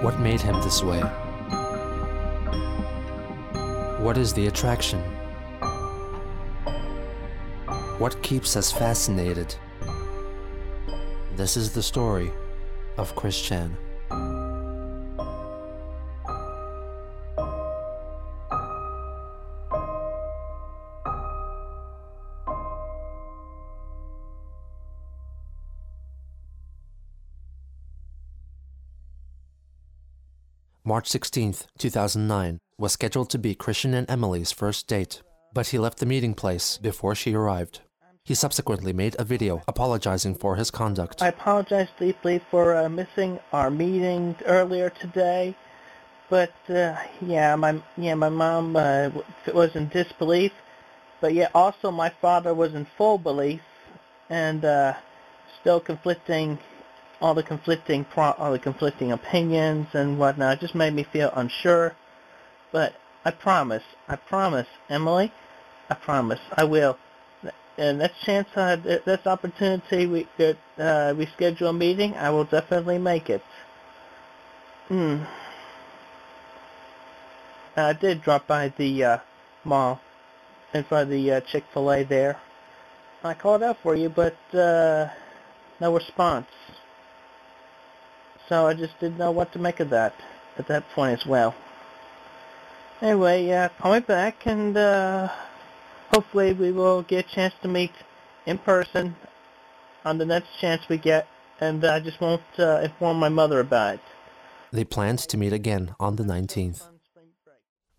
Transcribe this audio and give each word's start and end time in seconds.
What 0.00 0.20
made 0.20 0.40
him 0.40 0.54
this 0.62 0.80
way? 0.80 1.00
What 3.98 4.16
is 4.16 4.32
the 4.32 4.46
attraction? 4.46 5.00
What 7.98 8.22
keeps 8.22 8.56
us 8.56 8.70
fascinated? 8.70 9.56
This 11.34 11.56
is 11.56 11.72
the 11.72 11.82
story 11.82 12.30
of 12.96 13.16
Chris 13.16 13.42
Chan. 13.42 13.76
March 30.88 31.06
16, 31.08 31.54
2009 31.76 32.60
was 32.78 32.92
scheduled 32.92 33.28
to 33.28 33.36
be 33.36 33.54
Christian 33.54 33.92
and 33.92 34.10
Emily's 34.10 34.52
first 34.52 34.88
date, 34.88 35.20
but 35.52 35.66
he 35.66 35.78
left 35.78 35.98
the 35.98 36.06
meeting 36.06 36.32
place 36.32 36.78
before 36.78 37.14
she 37.14 37.34
arrived. 37.34 37.80
He 38.24 38.34
subsequently 38.34 38.94
made 38.94 39.14
a 39.18 39.24
video 39.24 39.62
apologizing 39.68 40.36
for 40.36 40.56
his 40.56 40.70
conduct. 40.70 41.22
I 41.22 41.28
apologize 41.28 41.88
deeply 41.98 42.40
for 42.50 42.74
uh, 42.74 42.88
missing 42.88 43.38
our 43.52 43.70
meeting 43.70 44.34
earlier 44.46 44.88
today, 44.88 45.54
but 46.30 46.54
uh, 46.70 46.96
yeah, 47.20 47.54
my 47.56 47.82
yeah 47.98 48.14
my 48.14 48.30
mom 48.30 48.74
uh, 48.74 49.10
was 49.52 49.76
in 49.76 49.90
disbelief, 49.90 50.52
but 51.20 51.34
yeah, 51.34 51.48
also 51.54 51.90
my 51.90 52.08
father 52.22 52.54
was 52.54 52.72
in 52.74 52.86
full 52.96 53.18
belief, 53.18 53.60
and 54.30 54.64
uh, 54.64 54.94
still 55.60 55.80
conflicting, 55.80 56.58
all 57.20 57.34
the 57.34 57.42
conflicting 57.42 58.04
pro- 58.04 58.32
all 58.32 58.52
the 58.52 58.58
conflicting 58.58 59.12
opinions 59.12 59.88
and 59.92 60.18
whatnot. 60.18 60.60
Just 60.60 60.74
made 60.74 60.94
me 60.94 61.04
feel 61.04 61.30
unsure, 61.34 61.94
but 62.72 62.94
I 63.24 63.30
promise, 63.30 63.82
I 64.08 64.16
promise, 64.16 64.68
Emily, 64.88 65.32
I 65.90 65.94
promise, 65.94 66.40
I 66.56 66.64
will 66.64 66.98
and 67.78 67.98
next 68.00 68.20
chance, 68.24 68.48
uh, 68.56 68.76
this 69.06 69.24
opportunity 69.24 70.06
we 70.06 70.26
could 70.36 70.58
uh, 70.78 71.14
we 71.16 71.28
a 71.38 71.72
meeting, 71.72 72.14
I 72.14 72.30
will 72.30 72.44
definitely 72.44 72.98
make 72.98 73.30
it. 73.30 73.42
Hmm. 74.88 75.22
I 77.76 77.92
did 77.92 78.22
drop 78.22 78.48
by 78.48 78.72
the 78.76 79.04
uh, 79.04 79.18
mall 79.64 80.00
in 80.74 80.82
front 80.82 81.04
of 81.04 81.10
the 81.10 81.32
uh, 81.32 81.40
Chick-fil-A 81.42 82.02
there. 82.02 82.40
I 83.22 83.34
called 83.34 83.62
out 83.62 83.78
for 83.82 83.94
you, 83.94 84.08
but 84.08 84.36
uh, 84.52 85.08
no 85.80 85.94
response. 85.94 86.46
So 88.48 88.66
I 88.66 88.74
just 88.74 88.98
didn't 88.98 89.18
know 89.18 89.30
what 89.30 89.52
to 89.52 89.58
make 89.58 89.80
of 89.80 89.90
that 89.90 90.14
at 90.56 90.66
that 90.68 90.88
point 90.90 91.20
as 91.20 91.26
well. 91.26 91.54
Anyway, 93.00 93.50
uh, 93.50 93.68
call 93.80 93.92
me 93.94 94.00
back 94.00 94.46
and 94.46 94.76
uh, 94.76 95.28
hopefully 96.10 96.52
we 96.52 96.72
will 96.72 97.02
get 97.02 97.26
a 97.26 97.34
chance 97.34 97.54
to 97.62 97.68
meet 97.68 97.92
in 98.46 98.58
person 98.58 99.14
on 100.04 100.18
the 100.18 100.24
next 100.24 100.48
chance 100.60 100.82
we 100.88 100.96
get, 100.96 101.28
and 101.60 101.84
I 101.84 102.00
just 102.00 102.20
won't 102.20 102.42
uh, 102.58 102.80
inform 102.82 103.18
my 103.18 103.28
mother 103.28 103.60
about 103.60 103.96
it. 103.96 104.00
They 104.72 104.84
planned 104.84 105.18
to 105.20 105.36
meet 105.36 105.52
again 105.52 105.94
on 106.00 106.16
the 106.16 106.24
19th. 106.24 106.82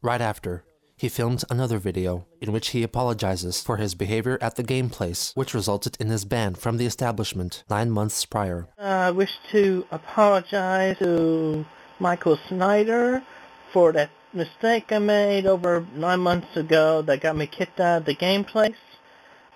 Right 0.01 0.21
after, 0.21 0.63
he 0.99 1.07
filmed 1.07 1.45
another 1.49 1.77
video 1.77 2.25
in 2.41 2.51
which 2.51 2.69
he 2.69 2.83
apologizes 2.83 3.61
for 3.61 3.77
his 3.77 3.95
behavior 3.95 4.37
at 4.41 4.57
the 4.57 4.63
game 4.63 4.89
place, 4.89 5.31
which 5.33 5.53
resulted 5.53 5.95
in 5.97 6.07
his 6.07 6.25
ban 6.25 6.53
from 6.53 6.75
the 6.75 6.85
establishment 6.85 7.63
nine 7.69 7.89
months 7.89 8.25
prior. 8.25 8.67
Uh, 8.77 8.81
I 8.81 9.11
wish 9.11 9.31
to 9.53 9.85
apologize 9.91 10.97
to 10.99 11.65
Michael 11.99 12.37
Snyder 12.49 13.23
for 13.71 13.93
that 13.93 14.09
mistake 14.33 14.91
I 14.91 14.99
made 14.99 15.45
over 15.45 15.87
nine 15.95 16.19
months 16.19 16.57
ago 16.57 17.01
that 17.03 17.21
got 17.21 17.37
me 17.37 17.47
kicked 17.47 17.79
out 17.79 17.99
of 17.99 18.05
the 18.05 18.13
game 18.13 18.43
place. 18.43 18.75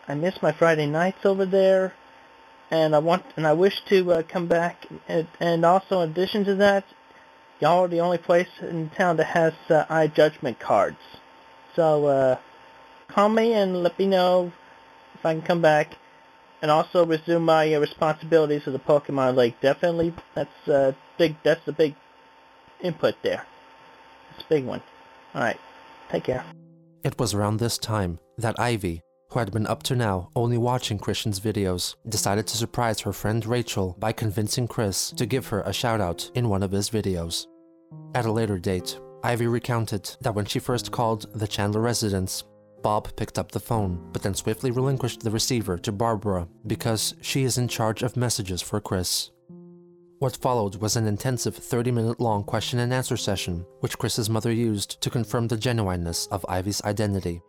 I 0.08 0.16
miss 0.16 0.42
my 0.42 0.54
Friday 0.54 0.86
nights 0.86 1.26
over 1.26 1.46
there, 1.46 1.94
and 2.72 2.96
I 2.96 3.00
want 3.00 3.26
and 3.36 3.46
I 3.46 3.52
wish 3.52 3.82
to 3.90 4.14
uh, 4.14 4.24
come 4.24 4.48
back. 4.48 4.86
And, 5.10 5.28
and 5.42 5.66
also, 5.66 6.02
in 6.02 6.12
addition 6.12 6.46
to 6.46 6.56
that, 6.56 6.86
y'all 7.60 7.84
are 7.84 7.90
the 7.90 8.00
only 8.00 8.18
place 8.18 8.48
in 8.62 8.90
town 8.92 9.18
that 9.18 9.28
has 9.28 9.54
uh, 9.70 10.08
judgment 10.08 10.60
cards. 10.60 10.98
So 11.76 12.06
uh, 12.06 12.38
call 13.08 13.30
me 13.30 13.54
and 13.54 13.84
let 13.84 13.98
me 13.98 14.08
know 14.08 14.52
if 15.16 15.26
I 15.26 15.34
can 15.34 15.42
come 15.42 15.62
back, 15.62 15.98
and 16.62 16.70
also 16.72 17.06
resume 17.06 17.46
my 17.46 17.74
uh, 17.74 17.80
responsibilities 17.80 18.68
of 18.68 18.74
the 18.74 18.80
Pokemon 18.80 19.36
League. 19.36 19.56
Definitely, 19.62 20.14
that's 20.36 20.68
uh, 20.68 20.94
big. 21.18 21.36
That's 21.44 21.66
the 21.66 21.74
big 21.74 21.96
input 22.82 23.16
there. 23.24 23.46
It's 24.36 24.46
a 24.46 24.50
big 24.50 24.66
one. 24.66 24.82
Alright, 25.36 25.60
take 26.10 26.26
care. 26.26 26.44
It 27.04 27.20
was 27.20 27.34
around 27.34 27.58
this 27.58 27.78
time 27.78 28.20
that 28.38 28.60
Ivy, 28.60 29.02
who 29.30 29.40
had 29.40 29.52
been 29.52 29.68
up 29.68 29.84
to 29.84 29.96
now 29.96 30.30
only 30.36 30.58
watching 30.58 31.00
Christian's 31.00 31.40
videos, 31.40 31.96
decided 32.08 32.48
to 32.48 32.58
surprise 32.58 33.00
her 33.02 33.14
friend 33.14 33.46
Rachel 33.46 33.96
by 34.00 34.12
convincing 34.12 34.68
Chris 34.68 35.12
to 35.12 35.26
give 35.26 35.48
her 35.48 35.62
a 35.62 35.74
shout 35.74 36.02
out 36.02 36.30
in 36.36 36.50
one 36.50 36.64
of 36.64 36.72
his 36.72 36.90
videos. 36.90 37.48
At 38.16 38.26
a 38.26 38.32
later 38.32 38.58
date, 38.58 39.00
Ivy 39.24 39.48
recounted 39.48 40.18
that 40.20 40.36
when 40.36 40.46
she 40.46 40.60
first 40.60 40.92
called 40.92 41.28
the 41.34 41.48
Chandler 41.48 41.80
residence, 41.80 42.44
Bob 42.82 43.16
picked 43.16 43.40
up 43.40 43.52
the 43.52 43.60
phone, 43.60 44.10
but 44.12 44.22
then 44.22 44.34
swiftly 44.34 44.70
relinquished 44.70 45.22
the 45.22 45.32
receiver 45.32 45.78
to 45.78 45.94
Barbara 45.94 46.50
because 46.68 47.16
she 47.22 47.46
is 47.46 47.58
in 47.58 47.70
charge 47.70 48.04
of 48.04 48.18
messages 48.18 48.62
for 48.62 48.82
Chris. 48.82 49.32
What 50.20 50.36
followed 50.36 50.76
was 50.76 50.98
an 50.98 51.08
intensive 51.08 51.56
30 51.56 51.92
minute 51.92 52.20
long 52.20 52.44
question 52.44 52.80
and 52.80 52.94
answer 52.94 53.16
session, 53.16 53.66
which 53.80 53.98
Chris's 53.98 54.30
mother 54.30 54.52
used 54.52 55.00
to 55.02 55.10
confirm 55.10 55.48
the 55.48 55.58
genuineness 55.58 56.28
of 56.28 56.46
Ivy's 56.50 56.82
identity. 56.84 57.42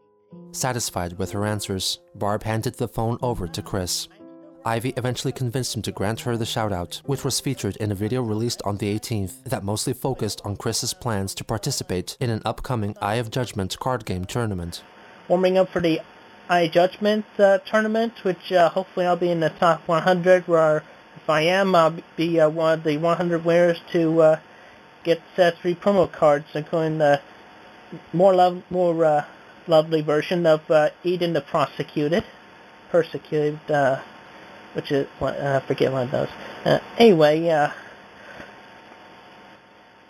Satisfied 0.52 1.18
with 1.18 1.32
her 1.32 1.44
answers, 1.44 1.98
Barb 2.14 2.44
handed 2.44 2.74
the 2.74 2.88
phone 2.88 3.18
over 3.20 3.48
to 3.48 3.62
Chris. 3.62 4.06
Ivy 4.66 4.94
eventually 4.96 5.32
convinced 5.32 5.76
him 5.76 5.82
to 5.82 5.92
grant 5.92 6.20
her 6.20 6.38
the 6.38 6.46
shoutout, 6.46 7.02
which 7.04 7.22
was 7.22 7.38
featured 7.38 7.76
in 7.76 7.92
a 7.92 7.94
video 7.94 8.22
released 8.22 8.62
on 8.64 8.78
the 8.78 8.98
18th 8.98 9.44
that 9.44 9.62
mostly 9.62 9.92
focused 9.92 10.40
on 10.42 10.56
Chris's 10.56 10.94
plans 10.94 11.34
to 11.34 11.44
participate 11.44 12.16
in 12.18 12.30
an 12.30 12.40
upcoming 12.46 12.96
Eye 13.02 13.16
of 13.16 13.30
Judgment 13.30 13.78
card 13.78 14.06
game 14.06 14.24
tournament. 14.24 14.82
Warming 15.28 15.58
up 15.58 15.68
for 15.68 15.80
the 15.80 16.00
Eye 16.48 16.62
of 16.62 16.72
Judgment 16.72 17.26
uh, 17.38 17.58
tournament, 17.58 18.24
which 18.24 18.52
uh, 18.52 18.70
hopefully 18.70 19.04
I'll 19.04 19.16
be 19.16 19.30
in 19.30 19.40
the 19.40 19.50
top 19.50 19.86
100 19.86 20.48
where 20.48 20.82
if 21.16 21.28
I 21.28 21.42
am, 21.42 21.74
I'll 21.74 21.96
be 22.16 22.40
uh, 22.40 22.48
one 22.48 22.78
of 22.78 22.84
the 22.84 22.96
100 22.96 23.44
winners 23.44 23.80
to 23.92 24.20
uh, 24.22 24.40
get 25.04 25.20
uh, 25.36 25.50
three 25.60 25.74
promo 25.74 26.10
cards, 26.10 26.46
including 26.54 26.98
the 26.98 27.20
more 28.14 28.62
more 28.70 29.04
uh, 29.04 29.24
lovely 29.66 30.00
version 30.00 30.46
of 30.46 30.62
Eden 31.02 31.34
the 31.34 31.42
Prosecuted, 31.42 32.24
Persecuted, 32.90 33.60
which 34.74 34.92
is 34.92 35.06
uh, 35.20 35.60
I 35.62 35.66
forget 35.66 35.92
one 35.92 36.04
of 36.04 36.10
those. 36.10 36.28
Uh, 36.64 36.78
anyway, 36.98 37.40
yeah. 37.40 37.72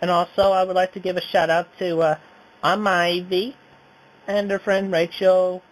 And 0.01 0.11
also, 0.11 0.51
I 0.51 0.63
would 0.63 0.75
like 0.75 0.93
to 0.93 0.99
give 0.99 1.17
a 1.17 1.21
shout 1.21 1.49
out 1.49 1.67
to 1.79 1.99
uh, 1.99 2.17
I'm 2.63 2.85
Ivy 2.85 3.55
and 4.27 4.49
her 4.51 4.59
friend 4.59 4.91
Rachel, 4.91 5.63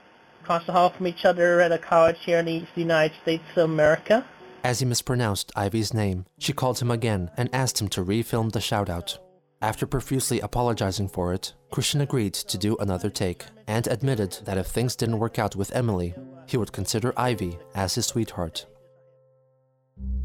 across 0.41 0.65
the 0.65 0.71
hall 0.71 0.89
from 0.89 1.07
each 1.07 1.25
other 1.25 1.61
at 1.61 1.71
a 1.71 1.77
college 1.77 2.17
here 2.25 2.39
in 2.39 2.45
the 2.45 2.65
United 2.75 3.15
States 3.21 3.43
of 3.55 3.69
America. 3.69 4.25
As 4.63 4.79
he 4.79 4.85
mispronounced 4.85 5.51
Ivy's 5.55 5.93
name, 5.93 6.25
she 6.37 6.53
called 6.53 6.79
him 6.79 6.91
again 6.91 7.31
and 7.35 7.49
asked 7.53 7.81
him 7.81 7.89
to 7.89 8.03
refilm 8.03 8.51
the 8.51 8.61
shout 8.61 8.89
out. 8.89 9.17
After 9.61 9.85
profusely 9.85 10.39
apologizing 10.41 11.09
for 11.09 11.33
it, 11.33 11.53
Christian 11.71 12.01
agreed 12.01 12.33
to 12.33 12.57
do 12.57 12.75
another 12.77 13.09
take 13.09 13.45
and 13.65 13.87
admitted 13.87 14.39
that 14.43 14.57
if 14.57 14.67
things 14.67 14.95
didn't 14.95 15.19
work 15.19 15.39
out 15.39 15.55
with 15.55 15.73
Emily, 15.75 16.13
he 16.45 16.57
would 16.57 16.73
consider 16.73 17.13
Ivy 17.15 17.57
as 17.73 17.95
his 17.95 18.05
sweetheart. 18.05 18.65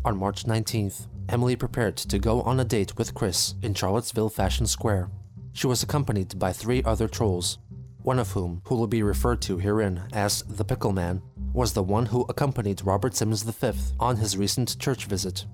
On 0.04 0.16
March 0.16 0.44
19th, 0.44 1.06
Emily 1.28 1.56
prepared 1.56 1.96
to 1.96 2.18
go 2.18 2.40
on 2.42 2.60
a 2.60 2.64
date 2.64 2.96
with 2.96 3.14
Chris 3.14 3.54
in 3.62 3.74
Charlottesville 3.74 4.28
Fashion 4.28 4.66
Square. 4.66 5.10
She 5.52 5.66
was 5.66 5.82
accompanied 5.82 6.38
by 6.38 6.52
three 6.52 6.82
other 6.84 7.08
trolls, 7.08 7.58
one 8.02 8.18
of 8.18 8.30
whom, 8.30 8.62
who 8.64 8.76
will 8.76 8.86
be 8.86 9.02
referred 9.02 9.42
to 9.42 9.58
herein 9.58 10.02
as 10.12 10.42
the 10.42 10.64
Pickle 10.64 10.92
Man, 10.92 11.20
was 11.52 11.72
the 11.72 11.82
one 11.82 12.06
who 12.06 12.24
accompanied 12.28 12.84
Robert 12.84 13.16
Simmons 13.16 13.42
V 13.42 13.72
on 13.98 14.16
his 14.16 14.36
recent 14.36 14.78
church 14.78 15.06
visit. 15.06 15.46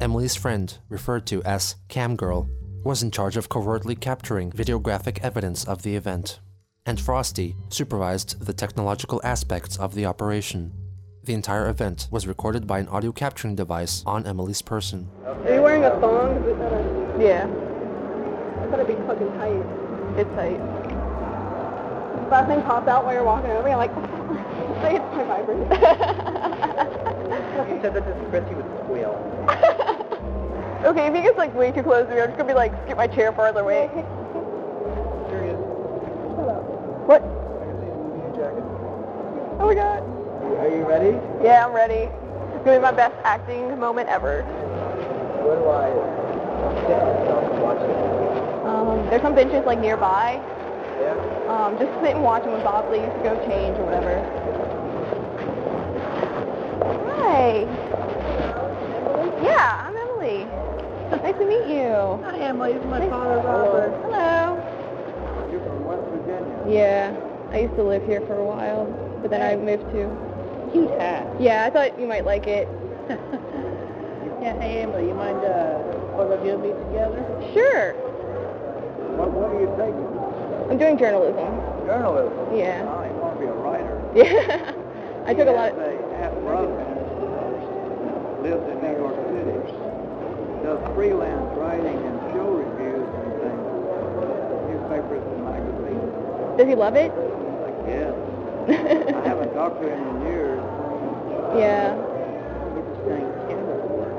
Emily's 0.00 0.34
friend, 0.34 0.76
referred 0.88 1.26
to 1.28 1.42
as 1.44 1.76
Cam 1.88 2.16
Girl, 2.16 2.48
was 2.82 3.02
in 3.02 3.10
charge 3.10 3.36
of 3.36 3.48
covertly 3.48 3.94
capturing 3.94 4.50
videographic 4.50 5.20
evidence 5.22 5.64
of 5.64 5.82
the 5.82 5.96
event, 5.96 6.40
and 6.84 7.00
Frosty 7.00 7.56
supervised 7.68 8.44
the 8.44 8.52
technological 8.52 9.20
aspects 9.24 9.76
of 9.76 9.94
the 9.94 10.06
operation. 10.06 10.72
The 11.26 11.34
entire 11.34 11.68
event 11.68 12.06
was 12.12 12.28
recorded 12.28 12.68
by 12.68 12.78
an 12.78 12.86
audio 12.86 13.10
capturing 13.10 13.56
device 13.56 14.04
on 14.06 14.28
Emily's 14.28 14.62
person. 14.62 15.10
Are 15.26 15.54
you 15.54 15.60
wearing 15.60 15.82
a 15.82 15.90
thong? 15.98 16.36
A... 16.38 17.18
Yeah. 17.20 17.50
I 18.62 18.70
thought 18.70 18.78
it'd 18.78 18.86
be 18.86 18.94
fucking 19.08 19.32
tight. 19.34 19.66
It's 20.16 20.30
tight. 20.36 20.62
That 22.30 22.46
thing 22.46 22.62
popped 22.62 22.86
out 22.86 23.04
while 23.04 23.12
you're 23.12 23.24
walking 23.24 23.50
over 23.50 23.64
me, 23.64 23.72
I'm 23.72 23.78
like, 23.78 23.90
say 24.82 24.94
it's 24.94 25.16
my 25.16 25.24
vibrator. 25.24 25.66
he 27.74 27.82
said 27.82 27.94
that 27.94 28.06
to 28.06 28.26
Chris, 28.30 28.48
he 28.48 28.54
would 28.54 28.70
squeal. 28.84 29.18
Okay, 30.84 31.06
if 31.08 31.14
he 31.14 31.22
gets 31.22 31.38
like 31.38 31.52
way 31.56 31.72
too 31.72 31.82
close 31.82 32.06
to 32.06 32.14
me, 32.14 32.20
I'm 32.20 32.28
just 32.28 32.38
gonna 32.38 32.48
be 32.48 32.54
like, 32.54 32.86
get 32.86 32.96
my 32.96 33.08
chair 33.08 33.32
farther 33.32 33.60
away. 33.60 33.90
Serious. 35.30 35.58
What? 37.08 37.22
I 37.22 37.64
can 37.66 37.80
see 37.80 37.88
it 38.22 38.34
jacket. 38.36 38.62
Oh 39.58 39.66
my 39.66 39.74
god. 39.74 40.15
Are 40.54 40.68
you 40.68 40.86
ready? 40.86 41.18
Yeah, 41.42 41.66
I'm 41.66 41.74
ready. 41.74 42.08
It's 42.54 42.64
gonna 42.64 42.78
be 42.78 42.82
my 42.82 42.92
best 42.92 43.14
acting 43.24 43.78
moment 43.78 44.08
ever. 44.08 44.42
Where 45.42 45.58
do 45.58 45.68
I 45.68 45.90
sit 46.86 46.98
myself 47.02 47.52
and 47.52 47.62
watch 47.62 47.82
it? 47.82 48.66
Um, 48.66 49.06
there's 49.10 49.22
some 49.22 49.34
benches 49.34 49.66
like 49.66 49.80
nearby. 49.80 50.40
Yeah? 51.02 51.14
Um, 51.50 51.78
just 51.78 51.92
sit 52.00 52.14
and 52.14 52.22
watch 52.22 52.44
them 52.44 52.52
when 52.52 52.62
Bob 52.62 52.90
leaves 52.90 53.12
to 53.12 53.22
go 53.22 53.36
change 53.46 53.76
or 53.78 53.84
whatever. 53.84 54.22
Hi. 57.10 57.66
Yeah, 59.42 59.86
I'm 59.86 59.96
Emily. 59.96 60.46
Nice 61.22 61.38
to 61.38 61.46
meet 61.46 61.66
you. 61.66 62.22
Hi, 62.24 62.38
Emily. 62.38 62.72
This 62.72 62.82
is 62.82 62.88
my 62.88 62.98
Thanks. 63.00 63.12
father, 63.12 63.36
Robert. 63.42 63.92
Hello. 64.02 64.58
You're 65.50 65.60
from 65.60 65.84
West 65.84 66.02
Virginia. 66.10 66.64
Yeah, 66.66 67.14
I 67.52 67.58
used 67.60 67.76
to 67.76 67.82
live 67.82 68.04
here 68.06 68.20
for 68.22 68.38
a 68.38 68.44
while, 68.44 68.86
but 69.22 69.30
then 69.30 69.42
I 69.42 69.54
moved 69.56 69.90
to. 69.92 70.25
Cute 70.72 70.90
hat. 71.00 71.26
Yeah, 71.40 71.64
I 71.64 71.70
thought 71.70 71.98
you 71.98 72.06
might 72.06 72.24
like 72.24 72.46
it. 72.46 72.68
Yeah, 74.46 74.60
hey, 74.60 74.82
Emily, 74.82 75.08
you 75.08 75.14
mind 75.14 75.42
uh, 75.42 75.80
photographing 76.14 76.62
me 76.62 76.68
together? 76.86 77.24
Sure. 77.52 77.94
What, 79.18 79.32
what 79.32 79.50
are 79.50 79.58
you 79.58 79.66
taking? 79.74 80.06
I'm 80.70 80.78
doing 80.78 80.98
journalism. 80.98 81.50
Journalism. 81.88 82.54
Yeah. 82.54 82.84
Oh, 82.86 83.02
you 83.02 83.16
want 83.18 83.34
to 83.34 83.40
be 83.42 83.48
a 83.50 83.56
writer. 83.58 83.96
Yeah. 84.14 84.70
I 85.26 85.34
took 85.34 85.48
a 85.48 85.50
lot. 85.50 85.72
He 85.74 85.80
has 85.80 85.98
a 85.98 86.16
half-brother 86.20 86.68
lives 88.46 88.62
in 88.70 88.78
New 88.78 88.94
York 89.02 89.18
City. 89.34 89.58
Does 90.62 90.78
freelance 90.94 91.50
writing 91.58 91.98
and 91.98 92.16
show 92.30 92.46
reviews 92.46 93.02
and 93.02 93.32
things. 93.42 93.66
Newspapers 94.70 95.24
and 95.26 95.42
magazines. 95.42 96.12
Does 96.54 96.68
he 96.68 96.76
love 96.76 96.94
it? 96.94 97.10
Yes. 97.90 98.14
I 99.16 99.26
haven't 99.26 99.52
talked 99.54 99.82
to 99.82 99.88
him 99.90 99.98
in 99.98 100.26
years. 100.30 100.45
Yeah. 101.58 101.94
He 102.74 102.80
just 102.82 103.00
thinks 103.06 103.34
chemist 103.48 103.84
work. 103.90 104.16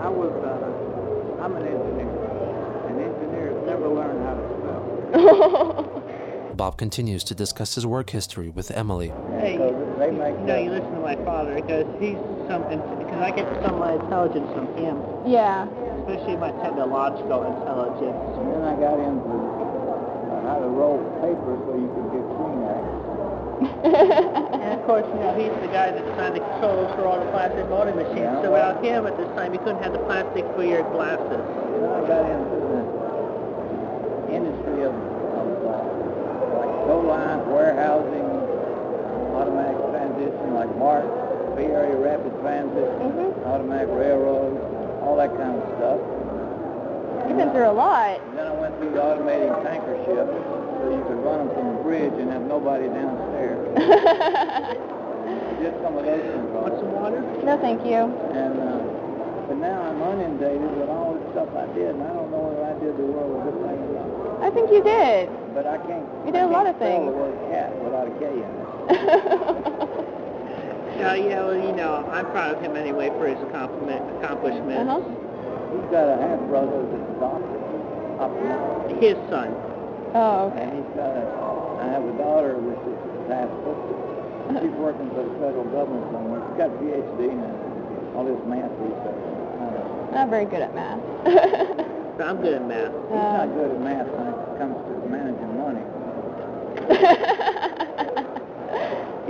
I 0.00 0.08
was, 0.08 0.32
uh, 0.44 1.42
I'm 1.42 1.56
an 1.56 1.66
engineer. 1.66 2.08
And 2.88 3.00
engineers 3.00 3.56
never 3.66 3.88
learn 3.88 4.22
how 4.24 4.34
to 4.34 4.44
spell. 4.58 5.86
Bob 6.60 6.76
continues 6.76 7.24
to 7.24 7.34
discuss 7.34 7.74
his 7.74 7.86
work 7.86 8.10
history 8.10 8.50
with 8.50 8.70
Emily. 8.70 9.08
Hey, 9.40 9.56
So 9.56 9.94
they 9.98 10.10
make 10.10 10.38
no, 10.40 10.58
you 10.58 10.70
listen 10.70 10.92
to 10.92 11.00
my 11.00 11.16
father 11.24 11.54
because 11.54 11.86
he's 11.98 12.18
something, 12.48 12.78
because 12.98 13.20
I 13.22 13.30
get 13.30 13.46
some 13.64 13.74
of 13.74 13.80
my 13.80 13.94
intelligence 13.94 14.50
from 14.52 14.66
him, 14.76 15.00
yeah. 15.24 15.66
especially 16.04 16.36
my 16.36 16.52
technological 16.60 17.44
intelligence. 17.48 18.36
And 18.36 18.52
then 18.52 18.62
I 18.62 18.76
got 18.76 19.00
into 19.00 19.32
uh, 19.32 20.42
how 20.52 20.58
to 20.60 20.68
roll 20.68 20.98
paper 21.24 21.56
so 21.64 21.72
you 21.80 21.88
could 21.96 22.12
get 22.12 22.28
Kleenex. 22.36 22.84
And 23.60 24.44
of 24.80 24.86
course, 24.86 25.04
you 25.12 25.20
know, 25.20 25.36
he's 25.36 25.52
the 25.60 25.68
guy 25.68 25.92
that 25.92 26.00
designed 26.00 26.34
the 26.36 26.40
controls 26.40 26.88
for 26.96 27.04
all 27.04 27.20
the 27.20 27.28
plastic 27.36 27.68
molding 27.68 27.96
machines. 27.96 28.32
Yeah. 28.32 28.40
So 28.42 28.52
without 28.56 28.80
him 28.82 29.04
at 29.06 29.16
this 29.20 29.28
time, 29.36 29.52
you 29.52 29.60
couldn't 29.60 29.82
have 29.84 29.92
the 29.92 30.00
plastic 30.08 30.48
for 30.56 30.64
your 30.64 30.82
glasses. 30.96 31.28
Then 31.28 31.84
I 31.84 32.00
got 32.08 32.24
into 32.24 32.56
the 32.64 32.80
industry 34.32 34.88
of, 34.88 34.96
of 34.96 35.46
uh, 35.68 36.64
like 36.64 36.72
tow 36.88 37.04
lines, 37.04 37.44
warehousing, 37.52 38.24
automatic 39.36 39.76
transition, 39.92 40.54
like 40.56 40.72
BART, 40.80 41.04
Bay 41.60 41.68
Area 41.68 41.96
Rapid 42.00 42.32
Transit, 42.40 42.88
Mhm. 43.04 43.36
automatic 43.52 43.88
railroad, 43.92 44.56
all 45.04 45.16
that 45.20 45.36
kind 45.36 45.60
of 45.60 45.64
stuff. 45.76 46.00
You've 47.28 47.36
been 47.36 47.52
through 47.52 47.68
a 47.68 47.76
lot. 47.76 48.16
And 48.32 48.38
then 48.38 48.46
I 48.48 48.54
went 48.56 48.74
through 48.80 48.96
the 48.96 49.00
automating 49.04 49.52
tanker 49.62 49.94
ships 50.08 50.32
so 50.80 50.88
you 50.88 51.04
could 51.04 51.20
run 51.20 51.44
them 51.46 51.50
from 51.54 51.76
the 51.76 51.82
bridge 51.84 52.16
and 52.16 52.30
have 52.32 52.42
nobody 52.48 52.88
downstairs. 52.88 53.19
I 53.76 55.54
did 55.62 55.74
some 55.82 55.96
of 55.96 56.04
those 56.04 56.24
Want 56.50 56.74
some 56.80 56.92
water? 56.92 57.20
no, 57.44 57.56
thank 57.60 57.84
you. 57.86 58.08
And, 58.34 58.54
uh, 58.58 58.80
but 59.48 59.56
now 59.58 59.82
I'm 59.82 60.00
inundated 60.20 60.76
with 60.76 60.88
all 60.88 61.14
the 61.14 61.22
stuff 61.32 61.48
I 61.54 61.66
did, 61.74 61.94
and 61.94 62.02
I 62.02 62.08
don't 62.12 62.30
know 62.30 62.50
whether 62.50 62.64
I 62.66 62.74
did 62.82 62.96
the 62.98 63.04
world 63.06 63.30
a 63.30 63.40
good 63.50 63.58
thing 63.62 63.78
or 63.78 63.92
not. 63.98 64.08
I 64.42 64.50
think 64.50 64.70
you 64.72 64.82
did. 64.82 65.28
But 65.54 65.66
I 65.66 65.78
can't. 65.86 66.06
You 66.26 66.32
did 66.32 66.42
I 66.42 66.48
a 66.48 66.50
lot 66.50 66.64
can't 66.66 66.74
of 66.74 66.76
spell 66.80 66.90
things. 66.90 67.06
the 67.10 67.16
word 67.18 67.36
cat 67.50 67.70
without 67.82 68.06
a 68.08 68.14
K 68.18 68.24
in 68.30 68.50
it. 68.50 68.60
No, 71.00 71.12
yeah, 71.18 71.40
well, 71.46 71.54
you 71.56 71.72
know, 71.72 72.06
I'm 72.10 72.26
proud 72.30 72.54
of 72.56 72.62
him 72.62 72.76
anyway 72.76 73.10
for 73.18 73.26
his 73.28 73.38
compliment, 73.52 74.02
accomplishments. 74.18 74.86
uh-huh. 74.90 75.00
He's 75.70 75.88
got 75.94 76.08
a 76.10 76.16
half 76.18 76.40
brother 76.50 76.82
that's 76.90 77.10
a 77.10 77.16
doctor, 77.22 77.58
ophthalmologist, 78.18 78.98
His 79.00 79.16
son. 79.30 79.54
Oh, 80.14 80.50
okay. 80.50 80.62
and 80.66 80.72
he's 80.74 80.92
got 80.98 81.14
a. 81.14 81.22
I 81.80 81.86
have 81.94 82.04
a 82.04 82.12
daughter 82.18 82.58
which 82.58 82.82
is 82.90 82.99
a. 83.30 83.48
She's 84.60 84.74
working 84.82 85.08
for 85.14 85.22
the 85.22 85.30
federal 85.38 85.64
government 85.70 86.10
somewhere. 86.12 86.42
She's 86.50 86.58
got 86.58 86.70
a 86.74 86.78
PhD 86.82 87.30
in 87.30 87.40
all 88.16 88.24
this 88.26 88.40
math 88.50 88.72
research. 88.82 89.22
Don't 90.12 90.30
very 90.30 90.44
good 90.46 90.62
at 90.62 90.74
math. 90.74 90.98
I'm 92.20 92.42
good 92.42 92.54
at 92.54 92.66
math. 92.66 92.90
He's 92.92 93.14
not 93.14 93.46
good 93.54 93.70
at 93.70 93.80
math 93.80 94.08
when 94.10 94.26
it 94.26 94.58
comes 94.58 94.74
to 94.74 94.92
managing 95.08 95.54
money. 95.56 95.84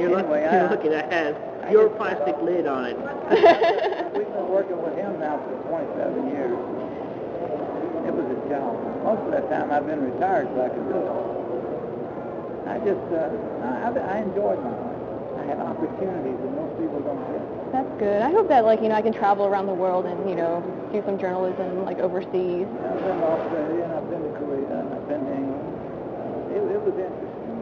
You're, 0.00 0.16
Anyway, 0.16 0.40
look, 0.40 0.52
you're 0.52 0.66
I- 0.66 0.70
looking 0.70 0.94
ahead. 0.94 1.36
I 1.64 1.70
Your 1.72 1.90
plastic 1.90 2.34
lid 2.42 2.66
on 2.66 2.86
it. 2.86 2.96
We've 4.16 4.24
been 4.32 4.48
working 4.48 4.80
with 4.80 4.96
him 4.96 5.20
now 5.20 5.36
for 5.44 5.52
27 5.68 6.28
years. 6.32 6.56
It 8.08 8.12
was 8.16 8.24
a 8.32 8.48
challenge. 8.48 8.80
Most 9.04 9.20
of 9.28 9.30
that 9.36 9.50
time 9.52 9.70
I've 9.70 9.86
been 9.86 10.00
retired 10.00 10.48
so 10.56 10.64
I 10.64 10.68
could 10.70 10.88
do 10.88 10.96
it. 10.96 11.39
I 12.70 12.78
just, 12.86 13.02
uh, 13.10 13.28
I, 13.66 13.90
I 13.90 14.16
enjoyed 14.22 14.62
my 14.62 14.70
life. 14.70 14.96
I 15.40 15.44
had 15.50 15.58
opportunities 15.58 16.38
that 16.38 16.52
most 16.54 16.74
people 16.78 17.00
don't 17.02 17.18
get. 17.34 17.42
That's 17.72 17.92
good. 17.98 18.22
I 18.22 18.30
hope 18.30 18.48
that 18.48 18.64
like 18.64 18.82
you 18.82 18.88
know 18.88 18.94
I 18.94 19.02
can 19.02 19.12
travel 19.12 19.46
around 19.46 19.66
the 19.66 19.74
world 19.74 20.06
and 20.06 20.28
you 20.28 20.36
know 20.36 20.62
do 20.92 21.02
some 21.06 21.18
journalism 21.18 21.84
like 21.84 21.98
overseas. 21.98 22.66
I've 22.66 23.02
been 23.02 23.18
to 23.18 23.26
Australia 23.26 23.84
and 23.84 23.92
I've 23.94 24.10
been 24.10 24.22
to 24.22 24.32
Korea 24.38 24.74
and 24.80 24.88
I've 24.94 25.06
been 25.08 25.22
to 25.26 25.32
England. 25.34 25.66
It, 26.54 26.62
it 26.76 26.80
was 26.82 26.94
interesting. 26.98 27.58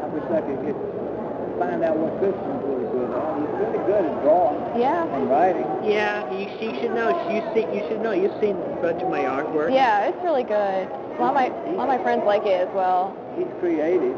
I 0.00 0.06
wish 0.12 0.26
I 0.32 0.40
could 0.44 0.60
get 0.64 0.76
find 1.60 1.84
out 1.84 1.96
what 1.96 2.12
Christian's 2.18 2.62
really 2.64 2.88
good 2.92 3.08
at. 3.12 3.32
He's 3.36 3.52
really 3.62 3.82
good 3.86 4.04
at 4.08 4.16
drawing 4.24 4.60
Yeah. 4.80 5.04
and 5.06 5.30
writing. 5.30 5.68
Yeah, 5.84 6.24
you, 6.32 6.48
you 6.60 6.72
should 6.80 6.92
know. 6.96 7.12
You 7.30 7.40
see, 7.54 7.64
you 7.72 7.84
should 7.88 8.00
know. 8.00 8.12
You've 8.12 8.34
seen 8.40 8.56
a 8.56 8.76
bunch 8.80 9.00
of 9.02 9.08
my 9.12 9.22
artwork. 9.28 9.72
Yeah, 9.72 10.08
it's 10.08 10.18
really 10.24 10.42
good. 10.44 10.88
A 10.88 11.16
lot 11.20 11.32
of 11.32 11.36
my 11.36 11.46
a 11.52 11.76
lot 11.76 11.88
of 11.88 11.92
my 11.96 12.02
friends 12.02 12.24
like 12.24 12.44
it 12.48 12.66
as 12.66 12.72
well. 12.74 13.14
He's 13.36 13.46
creative. 13.60 14.16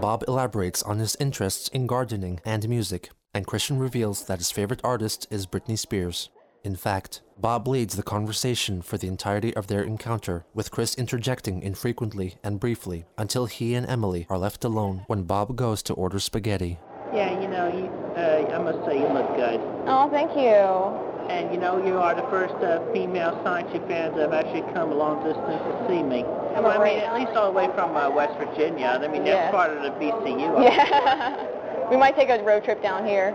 Bob 0.00 0.24
elaborates 0.26 0.82
on 0.82 0.98
his 0.98 1.16
interests 1.20 1.68
in 1.68 1.86
gardening 1.86 2.40
and 2.44 2.68
music, 2.68 3.10
and 3.32 3.46
Christian 3.46 3.78
reveals 3.78 4.24
that 4.26 4.38
his 4.38 4.50
favorite 4.50 4.80
artist 4.84 5.26
is 5.30 5.46
Britney 5.46 5.78
Spears. 5.78 6.30
In 6.62 6.76
fact, 6.76 7.20
Bob 7.38 7.68
leads 7.68 7.94
the 7.94 8.02
conversation 8.02 8.80
for 8.80 8.96
the 8.96 9.06
entirety 9.08 9.54
of 9.54 9.66
their 9.66 9.82
encounter, 9.82 10.46
with 10.54 10.70
Chris 10.70 10.94
interjecting 10.94 11.62
infrequently 11.62 12.36
and 12.42 12.58
briefly 12.58 13.04
until 13.18 13.46
he 13.46 13.74
and 13.74 13.86
Emily 13.86 14.26
are 14.30 14.38
left 14.38 14.64
alone 14.64 15.04
when 15.06 15.24
Bob 15.24 15.56
goes 15.56 15.82
to 15.82 15.92
order 15.94 16.18
spaghetti. 16.18 16.78
Yeah, 17.12 17.38
you 17.40 17.48
know, 17.48 17.68
you, 17.68 17.86
uh, 18.16 18.54
I 18.54 18.58
must 18.62 18.84
say 18.86 18.98
you 18.98 19.08
look 19.08 19.36
good. 19.36 19.60
Oh, 19.86 20.08
thank 20.10 20.30
you. 20.36 21.13
And 21.28 21.52
you 21.52 21.58
know, 21.58 21.84
you 21.84 21.98
are 21.98 22.14
the 22.14 22.26
first 22.28 22.54
uh, 22.62 22.80
female 22.92 23.32
Sonichu 23.44 23.86
fans 23.88 24.14
that 24.16 24.30
have 24.30 24.32
actually 24.32 24.62
come 24.72 24.92
a 24.92 24.94
long 24.94 25.22
distance 25.24 25.62
to 25.62 25.86
see 25.88 26.02
me. 26.02 26.22
Well, 26.22 26.66
I 26.68 26.78
mean, 26.78 26.98
at 26.98 27.14
least 27.14 27.32
all 27.32 27.50
the 27.50 27.56
way 27.56 27.68
from 27.74 27.96
uh, 27.96 28.10
West 28.10 28.36
Virginia. 28.38 28.98
I 29.00 29.08
mean, 29.08 29.24
that's 29.24 29.48
Yeah. 29.48 29.50
part 29.50 29.70
of 29.70 29.82
the 29.82 29.90
BCU. 29.98 30.62
Yeah. 30.62 31.46
we 31.90 31.96
might 31.96 32.14
take 32.14 32.28
a 32.28 32.42
road 32.44 32.64
trip 32.64 32.82
down 32.82 33.06
here. 33.06 33.34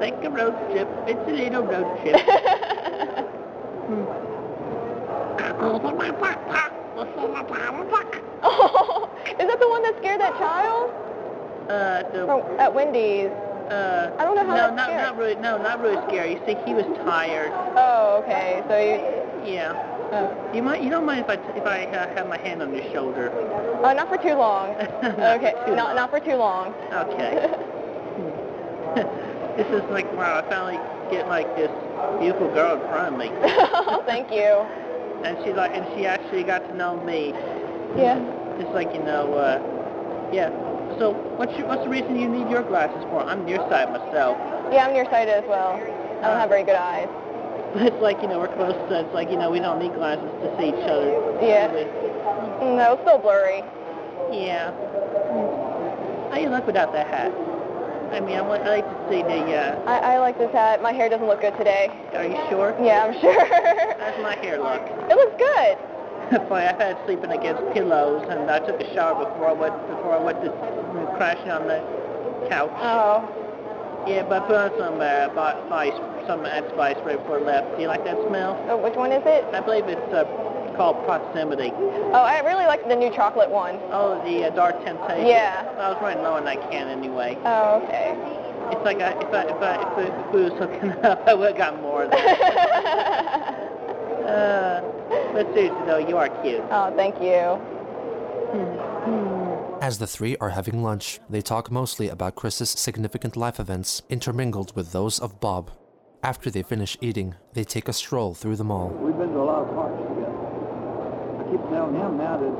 Take 0.00 0.14
a 0.22 0.30
road 0.30 0.54
trip. 0.70 0.88
It's 1.06 1.20
a 1.28 1.32
little 1.32 1.62
road 1.62 2.00
trip. 2.02 2.16
oh, 8.42 9.10
is 9.26 9.46
that 9.46 9.60
the 9.60 9.68
one 9.68 9.82
that 9.82 9.94
scared 9.98 10.20
that 10.20 10.38
child? 10.38 10.90
uh, 11.68 12.02
the, 12.12 12.24
From, 12.26 12.40
at 12.58 12.72
Wendy's. 12.72 13.30
Uh, 13.70 14.10
I 14.18 14.24
don't 14.24 14.34
know 14.36 14.44
how 14.46 14.54
no, 14.56 14.74
not, 14.74 14.86
scary. 14.86 15.02
not 15.02 15.16
really, 15.16 15.34
no, 15.36 15.58
not 15.58 15.80
really 15.80 16.00
scary. 16.08 16.32
You 16.32 16.40
see, 16.46 16.56
he 16.64 16.74
was 16.74 16.86
tired. 17.04 17.52
Oh, 17.76 18.22
okay. 18.24 18.62
So 18.68 18.78
you. 18.78 19.52
Yeah. 19.54 19.72
Oh, 20.10 20.32
You 20.54 20.62
might, 20.62 20.82
you 20.82 20.88
don't 20.90 21.04
mind 21.04 21.20
if 21.20 21.28
I, 21.28 21.34
if 21.56 21.66
I 21.66 21.84
uh, 21.84 22.08
have 22.14 22.28
my 22.28 22.38
hand 22.38 22.62
on 22.62 22.72
your 22.74 22.84
shoulder? 22.92 23.30
oh 23.84 23.92
not 23.92 24.08
for 24.08 24.16
too 24.16 24.34
long. 24.34 24.74
Okay, 25.36 25.52
Too 25.66 25.74
not 25.76 25.88
long. 25.88 25.96
not 25.96 26.10
for 26.10 26.20
too 26.20 26.36
long. 26.36 26.72
Okay. 26.92 27.34
this 29.56 29.66
is 29.68 29.82
like, 29.90 30.10
wow, 30.16 30.38
I 30.38 30.48
finally 30.48 30.78
get 31.10 31.28
like 31.28 31.54
this 31.56 31.70
beautiful 32.20 32.48
girl 32.48 32.74
in 32.74 32.80
front 32.88 33.12
of 33.14 33.18
me. 33.18 33.28
oh, 33.32 34.02
thank 34.06 34.30
you. 34.32 34.64
And 35.26 35.36
she 35.44 35.52
like, 35.52 35.74
and 35.74 35.86
she 35.94 36.06
actually 36.06 36.42
got 36.44 36.60
to 36.68 36.74
know 36.74 36.96
me. 37.04 37.32
Yeah. 37.96 38.18
Just 38.58 38.72
like, 38.72 38.92
you 38.94 39.02
know, 39.02 39.34
uh, 39.34 39.60
yeah. 40.32 40.50
So 40.98 41.12
what's 41.36 41.56
your, 41.58 41.68
what's 41.68 41.84
the 41.84 41.90
reason 41.90 42.18
you 42.18 42.28
need 42.28 42.48
your 42.50 42.62
glasses 42.62 43.02
for? 43.10 43.20
I'm 43.20 43.44
nearsighted 43.44 43.92
myself. 43.92 44.38
Yeah, 44.72 44.86
I'm 44.86 44.92
nearsighted 44.92 45.34
as 45.34 45.44
well. 45.48 45.76
I 45.76 46.28
don't 46.28 46.40
have 46.40 46.48
very 46.48 46.64
good 46.64 46.74
eyes. 46.76 47.08
But 47.74 47.82
it's 47.82 48.00
like, 48.02 48.20
you 48.22 48.28
know, 48.28 48.38
we're 48.40 48.54
close, 48.56 48.74
so 48.88 49.04
it's 49.04 49.12
like, 49.14 49.30
you 49.30 49.36
know, 49.36 49.50
we 49.50 49.60
don't 49.60 49.78
need 49.78 49.92
glasses 49.94 50.24
to 50.24 50.48
see 50.58 50.68
each 50.72 50.88
other. 50.88 51.12
Yeah. 51.44 51.68
No, 52.64 52.94
it's 52.94 53.02
still 53.02 53.18
blurry. 53.18 53.62
Yeah. 54.32 54.72
How 56.30 56.36
do 56.36 56.40
you 56.40 56.48
look 56.48 56.66
without 56.66 56.92
that 56.92 57.06
hat? 57.06 57.30
I 58.12 58.20
mean, 58.20 58.36
I, 58.36 58.40
want, 58.40 58.62
I 58.62 58.80
like 58.80 58.88
to 58.88 58.98
see 59.12 59.20
the, 59.22 59.52
uh, 59.52 59.82
I, 59.86 60.14
I 60.14 60.18
like 60.18 60.38
this 60.38 60.50
hat. 60.50 60.80
My 60.82 60.92
hair 60.92 61.10
doesn't 61.10 61.26
look 61.26 61.42
good 61.42 61.56
today. 61.58 61.92
are 62.14 62.24
you 62.24 62.40
sure? 62.48 62.74
Yeah, 62.80 63.04
I'm 63.04 63.20
sure. 63.20 63.44
How's 64.00 64.22
my 64.22 64.34
hair 64.36 64.58
look? 64.58 64.80
it 65.10 65.14
looks 65.14 65.36
good. 65.36 65.76
Boy, 66.48 66.60
I've 66.68 66.76
had 66.78 66.98
sleeping 67.06 67.30
against 67.32 67.62
pillows, 67.72 68.26
and 68.28 68.50
I 68.50 68.58
took 68.60 68.80
a 68.80 68.94
shower 68.94 69.24
before 69.24 69.48
I 69.48 69.52
went, 69.52 69.74
before 69.88 70.12
I 70.12 70.22
went 70.22 70.42
to 70.44 70.50
crashing 71.16 71.50
on 71.50 71.66
the 71.68 71.80
couch. 72.48 72.70
Oh. 72.76 73.24
Yeah, 74.06 74.24
but 74.28 74.42
I 74.42 74.46
put 74.46 74.56
on 74.56 74.70
some, 74.78 75.00
uh, 75.00 75.28
spice, 75.66 75.96
some 76.26 76.44
spice 76.72 76.96
right 77.04 77.16
before 77.18 77.40
I 77.40 77.42
left. 77.42 77.76
Do 77.76 77.82
you 77.82 77.88
like 77.88 78.04
that 78.04 78.16
smell? 78.28 78.56
oh. 78.68 78.76
Which 78.76 78.94
one 78.94 79.12
is 79.12 79.22
it? 79.24 79.44
I 79.54 79.60
believe 79.60 79.84
it's, 79.88 80.12
uh, 80.12 80.24
called 80.76 81.02
proximity. 81.04 81.72
Oh, 81.74 82.22
I 82.22 82.38
really 82.40 82.64
like 82.66 82.86
the 82.88 82.94
new 82.94 83.10
chocolate 83.10 83.50
one. 83.50 83.80
Oh, 83.90 84.22
the 84.24 84.46
uh, 84.46 84.50
Dark 84.50 84.84
Temptation. 84.84 85.26
Yeah. 85.26 85.64
I 85.76 85.90
was 85.90 85.98
running 86.00 86.22
low 86.22 86.34
on 86.34 86.44
that 86.44 86.70
can 86.70 86.88
anyway. 86.88 87.36
Oh, 87.44 87.82
okay. 87.82 88.14
It's 88.70 88.84
like 88.84 89.00
I, 89.00 89.10
if 89.18 89.32
I 89.34 89.42
if 89.48 89.60
I 89.60 89.74
if, 90.02 90.26
if 90.28 90.32
we 90.32 90.42
was 90.44 90.52
hooking 90.52 90.92
up, 91.04 91.26
I 91.26 91.34
would 91.34 91.48
have 91.48 91.56
got 91.56 91.82
more 91.82 92.04
of 92.04 92.10
that. 92.12 93.64
Uh, 94.28 94.82
but 95.38 95.54
seriously 95.54 95.86
though, 95.86 95.98
you 95.98 96.16
are 96.16 96.28
cute. 96.42 96.64
oh, 96.72 96.92
thank 96.96 97.14
you. 97.22 97.62
As 99.80 99.98
the 99.98 100.06
three 100.08 100.36
are 100.38 100.48
having 100.50 100.82
lunch, 100.82 101.20
they 101.30 101.40
talk 101.40 101.70
mostly 101.70 102.08
about 102.08 102.34
Chris's 102.34 102.70
significant 102.70 103.36
life 103.36 103.60
events 103.60 104.02
intermingled 104.08 104.74
with 104.74 104.90
those 104.90 105.20
of 105.20 105.38
Bob. 105.38 105.70
After 106.24 106.50
they 106.50 106.64
finish 106.64 106.96
eating, 107.00 107.36
they 107.52 107.62
take 107.62 107.86
a 107.86 107.92
stroll 107.92 108.34
through 108.34 108.56
the 108.56 108.64
mall. 108.64 108.88
We've 108.88 109.16
been 109.16 109.30
to 109.30 109.38
a 109.38 109.46
lot 109.46 109.62
of 109.62 109.74
parks 109.76 110.02
together. 110.08 110.34
I 111.38 111.42
keep 111.52 111.62
telling 111.70 111.94
him 111.94 112.18
now 112.18 112.36
that 112.42 112.52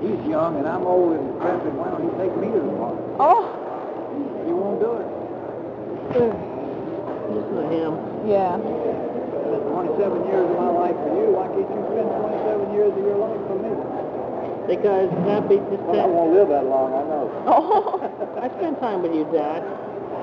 he's 0.00 0.28
young 0.30 0.58
and 0.58 0.68
I'm 0.68 0.86
old 0.86 1.18
and 1.18 1.34
decrepit. 1.34 1.72
Why 1.72 1.90
don't 1.90 2.04
he 2.06 2.10
take 2.22 2.36
me 2.38 2.46
to 2.54 2.60
the 2.62 2.70
park? 2.78 2.98
Oh. 3.18 3.50
He 4.46 4.52
won't 4.52 4.78
do 4.78 4.92
it. 4.94 5.08
Listen 7.34 7.56
to 7.56 7.66
him. 7.66 8.30
Yeah. 8.30 9.01
Spent 9.82 9.98
27 9.98 10.26
years 10.30 10.46
of 10.46 10.56
my 10.62 10.70
life 10.70 10.94
for 10.94 11.10
you. 11.10 11.34
Why 11.34 11.50
can't 11.50 11.66
you 11.66 11.82
spend 11.90 12.06
27 12.06 12.70
years 12.70 12.92
of 12.94 13.02
your 13.02 13.18
life 13.18 13.42
for 13.50 13.58
me? 13.58 13.74
Because 14.70 15.10
that'd 15.26 15.50
be 15.50 15.58
just 15.58 15.82
Well, 15.90 15.98
I 15.98 16.06
won't 16.06 16.30
live 16.38 16.48
that 16.54 16.66
long, 16.70 16.94
I 16.94 17.02
know. 17.02 17.26
Oh. 17.50 17.98
I 18.42 18.46
spend 18.58 18.78
time 18.78 19.02
with 19.02 19.10
you, 19.10 19.26
Dad. 19.34 19.66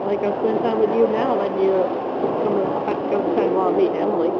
Like 0.07 0.23
I 0.23 0.31
spend 0.39 0.63
time 0.63 0.79
with 0.79 0.95
you 0.95 1.11
now, 1.11 1.35
like 1.35 1.51
you 1.59 1.75
come 1.75 2.55
come 3.11 3.23
time 3.35 3.51
while 3.51 3.67
I 3.67 3.75
meet 3.75 3.91
Emily. 3.99 4.31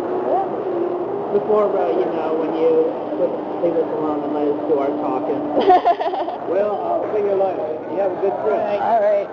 Before, 1.35 1.67
uh, 1.67 1.91
you 1.91 2.07
know, 2.15 2.39
when 2.39 2.55
you 2.55 2.87
would 3.19 3.33
leave 3.59 3.75
us 3.75 3.91
alone 3.99 4.23
and 4.23 4.31
let 4.31 4.47
us 4.47 4.59
do 4.71 4.79
our 4.79 4.91
talking. 5.03 5.39
Well, 6.49 6.81
I'll 6.81 7.05
see 7.13 7.21
you 7.21 7.35
later. 7.35 7.77
You 7.93 7.99
have 8.01 8.11
a 8.11 8.21
good 8.21 8.33
trip. 8.41 8.57
All 8.81 9.01
right. 9.01 9.29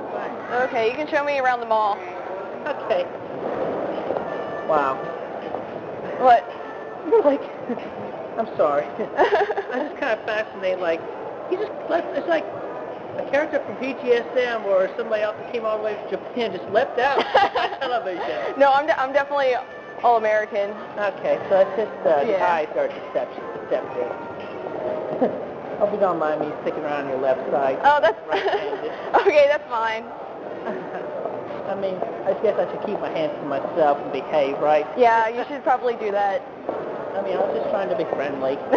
Okay, 0.68 0.90
you 0.90 0.94
can 0.94 1.08
show 1.08 1.24
me 1.24 1.38
around 1.38 1.60
the 1.60 1.66
mall. 1.66 1.96
Okay. 2.66 3.06
Wow. 4.68 5.15
What? 6.20 6.44
like. 7.24 7.42
I'm 8.38 8.48
sorry. 8.56 8.84
I'm 9.72 9.88
just 9.88 9.96
kind 9.98 10.12
of 10.18 10.24
fascinated. 10.26 10.80
Like, 10.80 11.00
he 11.50 11.56
just 11.56 11.72
left. 11.88 12.06
It's 12.16 12.28
like 12.28 12.44
a 13.18 13.24
character 13.30 13.60
from 13.64 13.76
PGSM 13.76 14.64
or 14.64 14.90
somebody 14.96 15.22
else 15.22 15.36
that 15.38 15.52
came 15.52 15.64
all 15.64 15.78
the 15.78 15.84
way 15.84 15.96
from 15.96 16.10
Japan 16.10 16.52
just 16.52 16.68
leapt 16.70 16.98
out 16.98 17.18
on 17.18 17.78
television. 17.80 18.58
no, 18.58 18.72
I'm, 18.72 18.86
de- 18.86 19.00
I'm 19.00 19.12
definitely 19.12 19.54
all 20.02 20.18
American. 20.18 20.70
Okay, 20.98 21.40
so 21.48 21.60
it's 21.64 21.76
just 21.80 22.06
uh, 22.06 22.24
the 22.24 22.32
Yeah. 22.32 22.44
eyes 22.52 22.68
are 22.76 22.88
deception, 22.88 23.40
deceptive. 23.64 24.12
Hope 25.80 25.92
you 25.92 25.98
don't 26.00 26.18
mind 26.18 26.40
me 26.40 26.52
sticking 26.62 26.84
around 26.84 27.04
on 27.04 27.10
your 27.10 27.20
left 27.20 27.40
side. 27.50 27.78
Oh, 27.84 28.00
that's 28.00 28.16
Right-handed. 28.28 28.92
okay. 29.26 29.46
That's 29.48 29.64
fine. 29.68 30.04
I 31.68 31.74
mean, 31.74 31.96
I 32.26 32.34
guess 32.42 32.54
I 32.58 32.70
should 32.70 32.86
keep 32.86 33.00
my 33.00 33.10
hands 33.10 33.32
to 33.40 33.44
myself 33.44 33.98
and 33.98 34.12
behave, 34.12 34.58
right? 34.58 34.86
Yeah, 34.96 35.28
you 35.28 35.44
should 35.48 35.64
probably 35.64 35.96
do 35.96 36.12
that. 36.12 36.40
I 37.16 37.22
mean, 37.22 37.36
I 37.36 37.42
was 37.42 37.58
just 37.58 37.70
trying 37.70 37.88
to 37.88 37.96
be 37.96 38.04
friendly. 38.14 38.54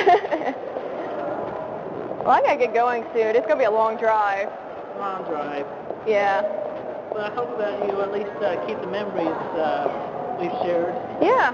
well, 2.26 2.34
I 2.34 2.42
gotta 2.42 2.58
get 2.58 2.74
going 2.74 3.04
soon. 3.14 3.36
It's 3.36 3.46
gonna 3.46 3.60
be 3.60 3.66
a 3.66 3.72
long 3.72 3.98
drive. 3.98 4.50
Long 4.98 5.24
drive. 5.26 5.68
Yeah. 6.08 6.42
But 7.14 7.30
I 7.30 7.36
hope 7.36 7.58
that 7.60 7.78
you 7.88 8.02
at 8.02 8.12
least 8.12 8.34
uh, 8.42 8.58
keep 8.66 8.82
the 8.82 8.88
memories 8.88 9.38
uh, 9.54 9.86
we've 10.40 10.52
shared. 10.66 10.96
Yeah. 11.22 11.54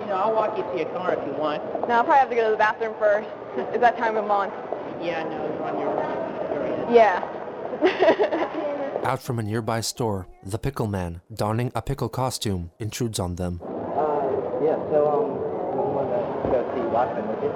You 0.00 0.06
know, 0.06 0.16
I'll 0.16 0.34
walk 0.34 0.56
you 0.56 0.64
to 0.64 0.76
your 0.76 0.86
car 0.92 1.14
if 1.14 1.24
you 1.26 1.32
want. 1.34 1.62
No, 1.86 1.94
I'll 1.94 2.04
probably 2.04 2.18
have 2.18 2.30
to 2.30 2.34
go 2.34 2.44
to 2.46 2.50
the 2.50 2.56
bathroom 2.56 2.94
first. 2.98 3.28
It's 3.56 3.80
that 3.80 3.96
time 3.96 4.16
of 4.16 4.26
month. 4.26 4.52
Yeah, 4.98 5.20
I 5.20 5.24
know, 5.28 5.44
you're 5.44 5.62
on 5.62 5.78
your 5.78 5.92
period. 6.48 6.86
Yeah. 6.90 8.72
Out 9.06 9.22
from 9.22 9.38
a 9.38 9.42
nearby 9.44 9.82
store, 9.82 10.26
the 10.42 10.58
pickle 10.58 10.88
man, 10.88 11.20
donning 11.32 11.70
a 11.76 11.80
pickle 11.80 12.08
costume, 12.08 12.72
intrudes 12.80 13.20
on 13.20 13.36
them. 13.36 13.60
Uh, 13.62 13.70
yeah, 14.58 14.74
so, 14.90 15.06
um, 15.06 15.30
we 15.70 15.94
want 15.94 16.10
to 16.10 16.50
go 16.50 16.58
see 16.74 16.82
Watchmen 16.90 17.28
with 17.28 17.44
you. 17.44 17.50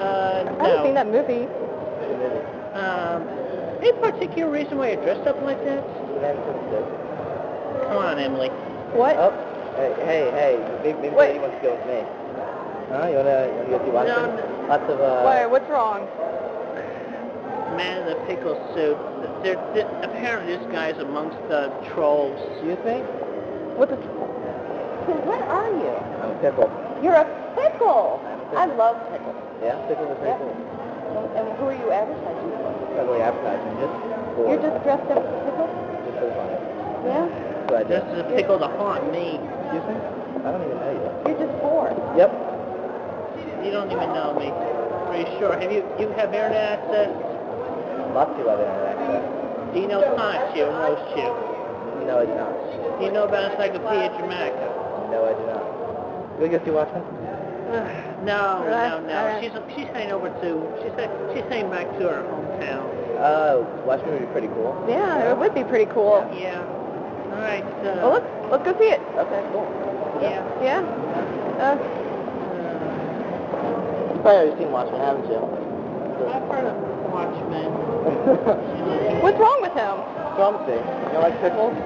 Uh, 0.00 0.56
I 0.58 0.64
haven't 0.64 0.84
seen 0.86 0.94
that 0.94 1.06
movie. 1.06 1.44
Um, 2.72 3.28
any 3.84 3.92
particular 4.00 4.50
reason 4.50 4.78
why 4.78 4.92
you're 4.92 5.04
dressed 5.04 5.28
up 5.28 5.42
like 5.42 5.62
that? 5.66 5.84
Come 7.84 7.98
on, 7.98 8.18
Emily. 8.18 8.48
What? 8.96 9.16
Oh, 9.18 9.36
hey, 9.76 9.92
hey, 10.08 10.30
hey, 10.32 10.80
maybe, 10.82 10.98
maybe 10.98 11.14
Wait. 11.14 11.36
Lady 11.36 11.40
wants 11.40 11.56
to 11.56 11.62
go 11.62 11.76
with 11.76 11.84
me. 11.92 12.08
Huh? 12.88 13.04
You 13.04 13.16
wanna, 13.20 13.52
you 13.52 13.52
wanna 13.52 13.68
go 13.68 13.84
see 13.84 13.92
Watchmen? 13.92 14.32
No, 14.32 14.64
no. 14.64 14.66
Lots 14.66 14.88
of, 14.88 14.98
uh... 14.98 15.28
Wait, 15.28 15.44
what's 15.44 15.68
wrong? 15.68 16.08
Man 17.76 18.02
in 18.02 18.06
the 18.08 18.18
pickle 18.26 18.56
suit. 18.74 18.98
There, 19.42 19.56
there, 19.74 19.88
apparently 20.02 20.56
this 20.56 20.66
guy's 20.72 20.98
amongst 20.98 21.38
the 21.48 21.70
trolls. 21.94 22.36
You 22.64 22.76
think? 22.84 23.04
What 23.78 23.88
the? 23.88 23.96
Where 23.96 25.42
are 25.44 25.70
you? 25.70 25.94
I'm 26.22 26.30
a 26.36 26.38
pickle. 26.42 26.68
You're 27.02 27.16
a 27.16 27.24
pickle. 27.56 28.20
I 28.54 28.66
pickle. 28.66 28.76
love 28.76 28.96
pickles. 29.10 29.36
Yeah, 29.62 29.76
pickles 29.88 30.10
are 30.10 30.18
pretty 30.20 30.34
Yep. 30.34 30.40
cool. 30.40 31.30
And 31.34 31.46
who 31.58 31.64
are 31.66 31.78
you 31.78 31.88
advertising 31.90 32.50
for? 32.58 32.70
Not 32.94 33.06
really 33.06 33.22
advertising, 33.22 33.72
just 33.80 33.94
for... 34.36 34.42
You're 34.46 34.62
just 34.62 34.78
dressed 34.84 35.08
up 35.10 35.22
as 35.24 35.34
a 35.34 35.42
pickle? 35.46 35.68
Just 36.06 36.16
for 36.20 36.30
fun. 36.36 36.48
Yeah. 37.06 37.26
What 37.70 37.86
I 37.86 38.02
is 38.02 38.18
a 38.18 38.28
pickle 38.34 38.58
to 38.58 38.68
haunt 38.78 39.10
me. 39.10 39.38
You 39.72 39.80
think? 39.86 40.00
I 40.44 40.52
don't 40.52 40.62
even 40.66 40.78
know 40.78 40.92
you. 40.94 41.10
You're 41.30 41.40
just 41.46 41.54
bored. 41.62 41.96
Yep. 42.18 42.30
You 43.64 43.70
don't 43.70 43.90
even 43.90 44.10
know 44.12 44.34
me. 44.34 44.50
Pretty 45.08 45.30
sure. 45.38 45.58
Have 45.58 45.72
you 45.72 45.84
you 45.98 46.08
have 46.18 46.32
internet 46.34 46.80
access? 46.80 47.29
Lots 48.14 48.30
of 48.30 48.36
people 48.36 48.50
have. 48.56 49.74
Do 49.74 49.80
you 49.80 49.86
know 49.88 50.02
Sonichu 50.02 50.66
and 50.66 50.76
Roast 50.82 51.04
Chew? 51.14 51.30
No, 52.06 52.18
I 52.18 52.26
do 52.26 52.34
not. 52.34 52.98
Do 52.98 53.04
you 53.06 53.12
know 53.12 53.24
about 53.24 53.52
Encyclopedia 53.52 54.10
Dramatica? 54.18 54.66
No, 55.14 55.24
I 55.30 55.32
do 55.38 55.44
not. 55.46 55.62
Do 56.36 56.44
you 56.44 56.50
wanna 56.50 56.58
go 56.58 56.64
see 56.64 56.70
Watchmen? 56.74 57.02
no, 58.26 58.26
no, 58.26 58.66
Alright, 58.66 59.06
no. 59.06 59.14
alright. 59.14 59.38
She's 59.44 59.52
she's 59.76 59.86
heading 59.94 60.10
over 60.10 60.26
to 60.28 60.48
she's 60.82 60.90
she's 61.32 61.46
heading 61.46 61.70
back 61.70 61.86
to 61.98 62.08
her 62.10 62.22
hometown. 62.26 62.82
Uh, 63.20 63.62
Watchmen 63.86 64.10
would 64.18 64.26
be 64.26 64.32
pretty 64.32 64.48
cool. 64.48 64.74
Yeah, 64.88 65.30
it 65.30 65.38
would 65.38 65.54
be 65.54 65.62
pretty 65.62 65.86
cool. 65.92 66.26
Yeah. 66.34 66.58
All 67.30 67.38
right. 67.38 67.62
Uh, 67.62 67.94
Well, 68.02 68.10
let's 68.18 68.26
let's 68.50 68.64
go 68.66 68.72
see 68.80 68.90
it. 68.90 69.00
Okay, 69.14 69.42
cool. 69.54 69.68
Yeah. 70.20 70.42
Yeah. 70.58 70.82
Uh, 71.62 71.76
You've 74.10 74.22
probably 74.22 74.50
already 74.50 74.58
seen 74.58 74.72
Watchmen, 74.72 75.00
haven't 75.00 75.28
you? 75.30 75.38
I've 76.26 76.42
heard 76.50 76.66
of 76.66 76.76
Watchmen. 77.20 77.68
what's 79.20 79.38
wrong 79.38 79.58
with 79.60 79.76
him? 79.76 79.96
Something. 80.40 80.80
You 81.12 81.18
like 81.20 81.36
pickles? 81.44 81.76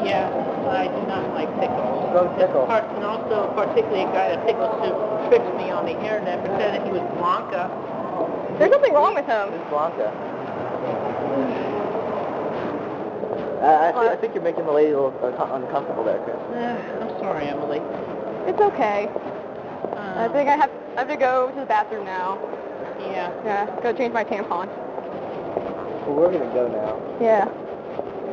Yeah, 0.00 0.32
I 0.72 0.88
do 0.88 1.00
not 1.06 1.28
like 1.36 1.50
pickles. 1.60 1.92
Love 2.16 2.32
pickle. 2.40 2.64
Part, 2.64 2.84
and 2.96 3.04
also, 3.04 3.52
particularly 3.52 4.02
a 4.08 4.12
guy 4.16 4.32
that 4.32 4.40
pickles 4.46 4.72
soup 4.80 4.96
tricked 5.28 5.52
me 5.60 5.68
on 5.68 5.84
the 5.84 5.92
internet, 5.92 6.40
pretending 6.44 6.84
he 6.88 6.92
was 6.92 7.04
Blanca. 7.20 7.68
There's 8.58 8.70
nothing 8.70 8.94
wrong 8.94 9.14
with 9.14 9.26
him. 9.26 9.50
This 9.52 9.60
Blanca. 9.68 10.08
Uh, 13.60 13.90
I, 13.90 13.92
thi- 13.92 14.08
I 14.08 14.16
think 14.16 14.34
you're 14.34 14.44
making 14.44 14.64
the 14.64 14.72
lady 14.72 14.92
a 14.92 15.00
little 15.00 15.12
uncom- 15.20 15.54
uncomfortable 15.56 16.04
there, 16.04 16.20
Chris. 16.24 16.36
Eh, 16.54 16.76
I'm 17.02 17.10
sorry, 17.20 17.48
Emily. 17.48 17.80
It's 18.46 18.60
okay. 18.60 19.08
I 19.96 20.26
Um, 20.26 20.32
think 20.32 20.48
I 20.48 20.56
have 20.56 20.70
I 20.96 21.00
have 21.00 21.08
to 21.08 21.16
go 21.16 21.50
to 21.50 21.60
the 21.60 21.66
bathroom 21.66 22.04
now. 22.04 22.38
Yeah. 23.12 23.30
Yeah, 23.44 23.80
go 23.82 23.92
change 23.92 24.12
my 24.12 24.24
tampon. 24.24 24.66
Well, 26.06 26.14
we're 26.14 26.32
gonna 26.32 26.50
go 26.54 26.68
now. 26.68 26.94
Yeah. 27.20 27.46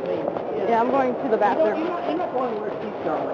Please, 0.04 0.68
Yeah, 0.68 0.80
I'm 0.80 0.90
going 0.90 1.14
to 1.14 1.28
the 1.28 1.36
bathroom. 1.36 1.78
you're, 1.78 1.88
not, 1.88 2.04
you're 2.08 2.18
not 2.18 2.32
going 2.32 2.54
where 2.60 2.70
she's 2.82 2.98
going. 3.02 3.28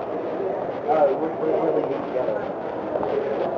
Uh, 0.91 1.07
we're, 1.19 1.35
we're, 1.39 1.55
we're 1.61 1.75
leaving 1.77 2.03
together. 2.11 2.39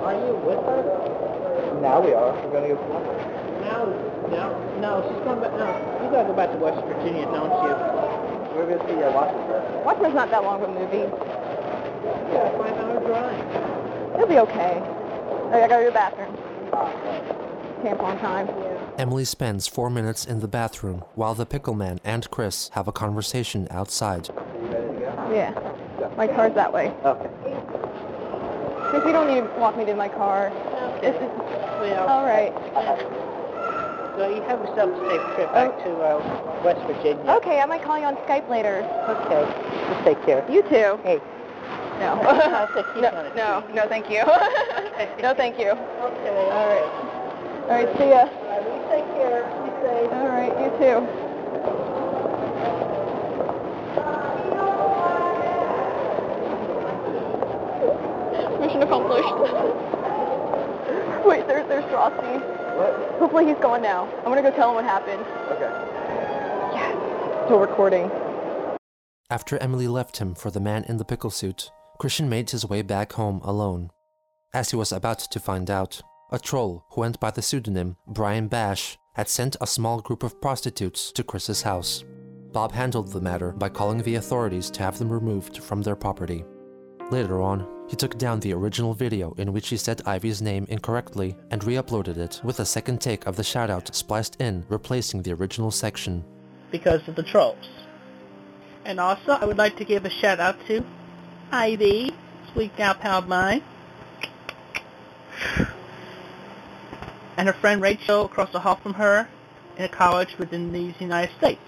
Are 0.03 0.15
you 0.15 0.35
with 0.45 0.61
her? 0.67 1.81
Now 1.81 2.01
we 2.01 2.13
are. 2.13 2.33
We're 2.47 2.53
gonna 2.53 2.69
go 2.69 2.77
see 2.77 2.91
Watchmen. 2.91 3.19
No, 3.63 3.79
no, 4.31 4.45
no, 4.83 4.91
she's 5.09 5.23
going 5.25 5.41
back, 5.41 5.55
no. 5.55 5.67
You 6.03 6.11
gotta 6.11 6.29
go 6.29 6.35
back 6.35 6.51
to 6.53 6.59
West 6.59 6.83
Virginia, 6.87 7.25
don't 7.31 7.51
you? 7.63 7.75
We're 8.59 8.69
gonna 8.69 8.85
see 8.87 8.99
uh, 9.03 9.13
Watchmen 9.15 9.43
first. 9.49 9.67
Watchmen's 9.87 10.15
not 10.15 10.31
that 10.31 10.43
long 10.43 10.63
of 10.63 10.69
a 10.69 10.73
movie. 10.75 11.07
Yeah, 12.35 12.51
five 12.59 12.75
hour 12.79 13.01
drive. 13.07 14.15
It'll 14.15 14.29
be 14.29 14.39
okay. 14.41 14.83
I 15.53 15.61
gotta 15.63 15.69
go 15.69 15.79
to 15.81 15.87
the 15.87 15.93
bathroom. 15.93 17.42
Tampon 17.83 18.21
time. 18.21 18.49
Emily 18.99 19.25
spends 19.25 19.67
four 19.67 19.91
minutes 19.91 20.25
in 20.25 20.41
the 20.41 20.49
bathroom 20.49 21.03
while 21.15 21.35
the 21.35 21.47
pickle 21.47 21.75
man 21.75 21.99
and 22.05 22.31
Chris 22.31 22.69
have 22.75 22.87
a 22.89 22.93
conversation 22.93 23.67
outside. 23.71 24.29
Yeah. 25.33 25.53
My 26.17 26.27
car's 26.27 26.55
that 26.55 26.73
way. 26.73 26.93
Okay. 27.05 27.29
Chris, 28.91 29.05
you 29.07 29.13
don't 29.13 29.27
need 29.29 29.41
to 29.41 29.59
walk 29.59 29.77
me 29.77 29.85
to 29.87 29.95
my 29.95 30.09
car. 30.09 30.49
It's, 31.03 31.17
it's, 31.17 31.39
Well, 31.81 32.07
all 32.09 32.25
right. 32.25 32.53
well, 34.17 34.31
you 34.31 34.43
have 34.43 34.61
yourself 34.61 34.91
a 34.91 35.09
safe 35.11 35.35
trip 35.35 35.53
back 35.53 35.77
to 35.85 35.91
uh, 35.97 36.61
West 36.63 36.81
Virginia. 36.87 37.25
Okay, 37.39 37.61
I 37.61 37.67
might 37.67 37.83
call 37.83 37.99
you 37.99 38.05
on 38.05 38.17
Skype 38.29 38.49
later. 38.49 38.83
Okay. 39.09 39.91
Just 39.93 40.05
take 40.05 40.23
care. 40.27 40.45
You 40.51 40.63
too. 40.63 41.01
Hey. 41.03 41.21
No. 41.99 42.21
I'll 42.23 42.69
take 42.75 42.87
you 42.95 43.03
no, 43.03 43.33
no, 43.35 43.65
no, 43.75 43.89
thank 43.89 44.11
you. 44.11 44.19
no, 45.23 45.35
thank 45.35 45.59
you. 45.59 45.71
Okay. 45.71 46.51
All 46.51 46.69
right. 46.69 47.09
All 47.73 47.79
right, 47.79 47.89
see 47.97 48.11
ya. 48.11 48.25
You 48.29 48.77
take 48.91 49.07
care. 49.17 49.41
Be 49.65 49.71
safe. 49.81 50.13
All 50.13 50.29
right, 50.29 50.53
you 50.61 50.69
too. 50.77 51.01
Mission 58.61 58.83
accomplished. 58.83 59.25
Wait, 61.27 61.47
there, 61.47 61.67
there's 61.67 61.87
Frosty. 61.87 62.41
What? 62.77 62.93
Hopefully 63.19 63.47
he's 63.47 63.57
gone 63.57 63.81
now. 63.81 64.07
I'm 64.19 64.25
gonna 64.25 64.43
go 64.43 64.51
tell 64.51 64.69
him 64.69 64.75
what 64.75 64.85
happened. 64.85 65.25
Okay. 65.53 65.71
Yes. 66.75 66.95
Still 67.47 67.59
recording. 67.59 68.11
After 69.31 69.57
Emily 69.57 69.89
left 69.89 70.19
him 70.19 70.35
for 70.35 70.51
the 70.51 70.61
man 70.61 70.85
in 70.85 70.99
the 70.99 71.07
pickle 71.07 71.31
suit, 71.31 71.71
Christian 71.99 72.29
made 72.29 72.51
his 72.51 72.67
way 72.67 72.83
back 72.83 73.15
home 73.15 73.41
alone. 73.43 73.89
As 74.53 74.73
he 74.73 74.77
was 74.77 74.93
about 74.93 75.21
to 75.21 75.41
find 75.41 75.71
out, 75.71 76.03
a 76.33 76.39
troll 76.39 76.85
who 76.91 77.03
went 77.03 77.21
by 77.21 77.31
the 77.31 77.43
pseudonym 77.43 77.97
Brian 78.07 78.49
Bash 78.49 78.99
had 79.15 79.29
sent 79.29 79.55
a 79.61 79.67
small 79.67 80.01
group 80.01 80.23
of 80.23 80.41
prostitutes 80.41 81.13
to 81.13 81.23
Chris's 81.23 81.63
house. 81.63 82.05
Bob 82.53 82.73
handled 82.73 83.13
the 83.13 83.21
matter 83.21 83.53
by 83.53 83.69
calling 83.69 84.03
the 84.03 84.15
authorities 84.15 84.71
to 84.71 84.83
have 84.83 84.99
them 84.99 85.13
removed 85.13 85.59
from 85.63 85.83
their 85.83 85.95
property. 85.97 86.45
Later 87.11 87.43
on, 87.43 87.69
he 87.89 87.97
took 87.97 88.17
down 88.17 88.41
the 88.41 88.55
original 88.55 88.95
video 88.95 89.35
in 89.37 89.53
which 89.53 89.69
he 89.69 89.77
said 89.77 90.01
Ivy's 90.07 90.41
name 90.41 90.67
incorrectly 90.71 91.37
and 91.51 91.63
re-uploaded 91.63 92.17
it 92.17 92.41
with 92.43 92.61
a 92.61 92.65
second 92.65 93.03
take 93.03 93.27
of 93.27 93.37
the 93.37 93.43
shoutout 93.43 93.95
spliced 93.95 94.41
in, 94.41 94.65
replacing 94.71 95.23
the 95.23 95.35
original 95.35 95.71
section. 95.71 96.25
because 96.71 97.07
of 97.07 97.15
the 97.15 97.23
trolls. 97.23 97.69
And 98.87 98.99
also, 98.99 99.33
I 99.33 99.45
would 99.45 99.59
like 99.59 99.77
to 99.77 99.85
give 99.85 100.07
a 100.07 100.11
shout 100.11 100.41
out 100.41 100.57
to 100.69 100.83
Ivy, 101.53 102.13
sweet 102.53 102.75
gal 102.77 102.95
pal 102.95 103.21
mine, 103.23 103.63
and 107.37 107.49
her 107.49 107.55
friend 107.55 107.81
Rachel 107.81 108.27
across 108.27 108.51
the 108.51 108.61
hall 108.61 108.77
from 108.77 108.95
her 108.95 109.29
in 109.77 109.85
a 109.85 109.89
college 109.89 110.37
within 110.39 110.73
the 110.73 110.95
United 110.99 111.35
States. 111.39 111.61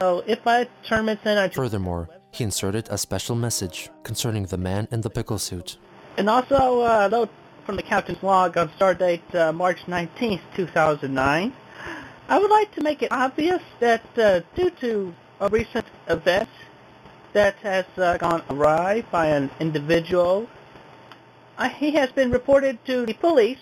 So 0.00 0.22
if 0.26 0.44
my 0.44 0.68
tournament's 0.84 1.24
in, 1.24 1.38
I 1.38 1.48
Furthermore, 1.48 2.08
he 2.30 2.44
inserted 2.44 2.88
a 2.90 2.98
special 2.98 3.34
message 3.34 3.90
concerning 4.02 4.44
the 4.44 4.58
man 4.58 4.88
in 4.90 5.00
the 5.00 5.10
pickle 5.10 5.38
suit. 5.38 5.78
And 6.18 6.28
also, 6.28 6.82
uh, 6.82 7.08
note 7.10 7.30
from 7.64 7.76
the 7.76 7.82
captain's 7.82 8.22
log 8.22 8.56
on 8.56 8.68
stardate 8.78 9.34
uh, 9.34 9.52
March 9.52 9.78
19th, 9.86 10.40
2009, 10.54 11.52
I 12.28 12.38
would 12.38 12.50
like 12.50 12.74
to 12.74 12.82
make 12.82 13.02
it 13.02 13.12
obvious 13.12 13.62
that 13.80 14.02
uh, 14.18 14.40
due 14.54 14.70
to 14.80 15.14
a 15.40 15.48
recent 15.48 15.86
event 16.08 16.48
that 17.32 17.56
has 17.56 17.84
uh, 17.96 18.16
gone 18.18 18.42
awry 18.50 19.04
by 19.10 19.26
an 19.26 19.50
individual, 19.60 20.48
he 21.64 21.92
has 21.92 22.10
been 22.12 22.30
reported 22.30 22.84
to 22.86 23.06
the 23.06 23.14
police 23.14 23.58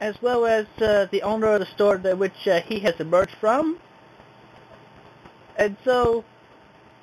as 0.00 0.20
well 0.20 0.44
as 0.44 0.66
uh, 0.78 1.06
the 1.10 1.22
owner 1.22 1.54
of 1.54 1.60
the 1.60 1.66
store 1.66 1.96
that 1.96 2.18
which 2.18 2.46
uh, 2.46 2.60
he 2.60 2.80
has 2.80 2.94
emerged 3.00 3.34
from. 3.40 3.78
And 5.56 5.76
so 5.84 6.24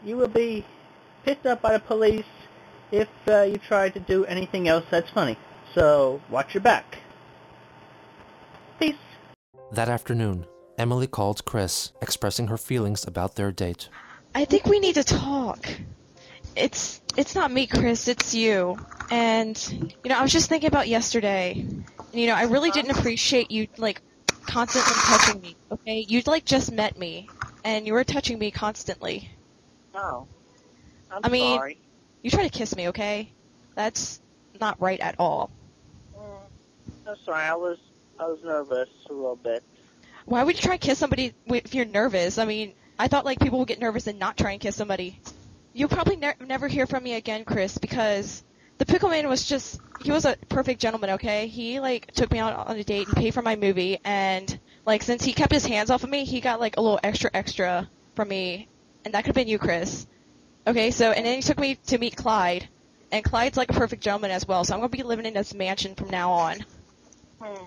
you 0.05 0.15
will 0.17 0.27
be 0.27 0.65
picked 1.25 1.45
up 1.45 1.61
by 1.61 1.73
the 1.73 1.79
police 1.79 2.25
if 2.91 3.09
uh, 3.27 3.41
you 3.41 3.57
try 3.57 3.89
to 3.89 3.99
do 3.99 4.25
anything 4.25 4.67
else 4.67 4.85
that's 4.91 5.09
funny. 5.09 5.37
So 5.73 6.21
watch 6.29 6.53
your 6.53 6.61
back. 6.61 6.99
Peace. 8.79 8.95
That 9.71 9.89
afternoon, 9.89 10.45
Emily 10.77 11.07
called 11.07 11.45
Chris, 11.45 11.91
expressing 12.01 12.47
her 12.47 12.57
feelings 12.57 13.07
about 13.07 13.35
their 13.35 13.51
date. 13.51 13.89
I 14.35 14.45
think 14.45 14.65
we 14.65 14.79
need 14.79 14.95
to 14.95 15.03
talk. 15.03 15.67
It's 16.55 17.01
it's 17.17 17.33
not 17.33 17.51
me, 17.51 17.65
Chris. 17.65 18.07
It's 18.07 18.35
you. 18.35 18.77
And 19.13 19.93
you 20.03 20.09
know, 20.09 20.17
I 20.17 20.23
was 20.23 20.31
just 20.31 20.49
thinking 20.49 20.67
about 20.67 20.87
yesterday. 20.87 21.51
And, 21.59 21.85
you 22.13 22.25
know, 22.25 22.33
I 22.33 22.45
really 22.45 22.71
didn't 22.71 22.97
appreciate 22.97 23.51
you 23.51 23.67
like 23.77 24.01
constantly 24.47 24.93
touching 24.95 25.41
me. 25.41 25.55
Okay, 25.71 26.05
you 26.09 26.23
like 26.25 26.45
just 26.45 26.71
met 26.71 26.97
me, 26.97 27.29
and 27.63 27.85
you 27.85 27.93
were 27.93 28.03
touching 28.03 28.39
me 28.39 28.49
constantly. 28.49 29.29
Oh. 29.93 30.25
I'm 31.11 31.21
I 31.23 31.29
mean- 31.29 31.57
sorry. 31.57 31.77
You 32.23 32.31
try 32.31 32.43
to 32.43 32.49
kiss 32.49 32.75
me, 32.75 32.87
okay? 32.87 33.29
That's 33.75 34.21
not 34.59 34.81
right 34.81 34.99
at 34.99 35.15
all. 35.19 35.51
Mm, 36.17 37.09
I'm 37.09 37.15
sorry. 37.23 37.43
I 37.43 37.53
was 37.53 37.77
I 38.19 38.25
was 38.25 38.39
nervous 38.43 38.89
a 39.09 39.13
little 39.13 39.35
bit. 39.35 39.61
Why 40.25 40.43
would 40.43 40.55
you 40.55 40.61
try 40.61 40.77
to 40.77 40.87
kiss 40.87 40.97
somebody 40.97 41.33
if 41.47 41.75
you're 41.75 41.85
nervous? 41.85 42.39
I 42.39 42.45
mean, 42.45 42.73
I 42.97 43.09
thought 43.09 43.25
like 43.25 43.39
people 43.39 43.59
would 43.59 43.67
get 43.67 43.79
nervous 43.79 44.07
and 44.07 44.17
not 44.17 44.37
try 44.37 44.53
and 44.53 44.61
kiss 44.61 44.75
somebody. 44.75 45.19
You'll 45.73 45.89
probably 45.89 46.15
ne- 46.15 46.33
never 46.47 46.67
hear 46.67 46.87
from 46.87 47.03
me 47.03 47.13
again, 47.13 47.43
Chris, 47.45 47.77
because 47.77 48.41
the 48.77 48.85
pickle 48.85 49.09
man 49.09 49.27
was 49.27 49.45
just 49.45 49.79
he 50.03 50.11
was 50.11 50.25
a 50.25 50.35
perfect 50.49 50.81
gentleman, 50.81 51.11
okay? 51.11 51.47
He 51.47 51.79
like 51.79 52.11
took 52.11 52.31
me 52.31 52.39
out 52.39 52.67
on 52.67 52.77
a 52.77 52.83
date 52.83 53.07
and 53.07 53.15
paid 53.15 53.33
for 53.33 53.41
my 53.41 53.55
movie 53.55 53.99
and 54.03 54.59
like 54.85 55.03
since 55.03 55.23
he 55.23 55.33
kept 55.33 55.51
his 55.51 55.65
hands 55.65 55.89
off 55.89 56.03
of 56.03 56.09
me, 56.09 56.25
he 56.25 56.41
got 56.41 56.59
like 56.59 56.77
a 56.77 56.81
little 56.81 56.99
extra 57.03 57.29
extra 57.33 57.89
from 58.15 58.29
me 58.29 58.67
and 59.05 59.13
that 59.13 59.21
could 59.21 59.27
have 59.27 59.35
been 59.35 59.47
you, 59.47 59.59
Chris. 59.59 60.07
Okay, 60.65 60.91
so 60.91 61.11
and 61.11 61.25
then 61.25 61.35
he 61.35 61.41
took 61.41 61.59
me 61.59 61.75
to 61.87 61.97
meet 61.97 62.15
Clyde. 62.15 62.67
And 63.11 63.23
Clyde's 63.23 63.57
like 63.57 63.69
a 63.69 63.73
perfect 63.73 64.01
gentleman 64.01 64.31
as 64.31 64.47
well, 64.47 64.63
so 64.63 64.73
I'm 64.73 64.79
gonna 64.79 64.89
be 64.89 65.03
living 65.03 65.25
in 65.25 65.33
this 65.33 65.53
mansion 65.53 65.93
from 65.93 66.09
now 66.09 66.31
on. 66.31 66.65
Hmm. 67.39 67.65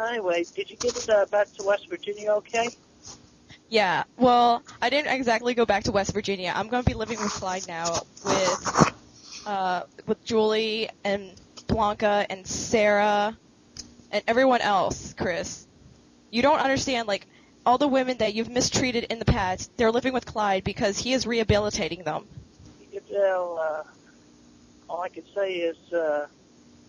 Anyway, 0.00 0.44
did 0.54 0.70
you 0.70 0.76
get 0.76 1.08
uh, 1.08 1.26
back 1.26 1.52
to 1.54 1.64
West 1.64 1.88
Virginia 1.88 2.32
okay? 2.32 2.68
Yeah, 3.68 4.04
well, 4.16 4.62
I 4.80 4.90
didn't 4.90 5.12
exactly 5.12 5.54
go 5.54 5.66
back 5.66 5.84
to 5.84 5.92
West 5.92 6.12
Virginia. 6.12 6.52
I'm 6.54 6.68
going 6.68 6.84
to 6.84 6.88
be 6.88 6.94
living 6.94 7.18
with 7.18 7.32
Clyde 7.32 7.66
now, 7.66 8.02
with 8.24 8.94
uh, 9.46 9.84
with 10.06 10.24
Julie 10.24 10.90
and 11.04 11.32
Blanca 11.68 12.26
and 12.28 12.46
Sarah 12.46 13.36
and 14.10 14.22
everyone 14.26 14.60
else. 14.60 15.14
Chris, 15.16 15.66
you 16.30 16.42
don't 16.42 16.58
understand. 16.58 17.08
Like 17.08 17.26
all 17.64 17.78
the 17.78 17.88
women 17.88 18.18
that 18.18 18.34
you've 18.34 18.50
mistreated 18.50 19.04
in 19.04 19.18
the 19.18 19.24
past, 19.24 19.70
they're 19.76 19.92
living 19.92 20.12
with 20.12 20.26
Clyde 20.26 20.64
because 20.64 20.98
he 20.98 21.12
is 21.12 21.26
rehabilitating 21.26 22.04
them. 22.04 22.26
You 22.80 23.00
could 23.00 23.08
tell. 23.08 23.58
Uh, 23.58 23.82
all 24.88 25.00
I 25.00 25.08
can 25.08 25.24
say 25.34 25.54
is 25.54 25.92
uh, 25.92 26.26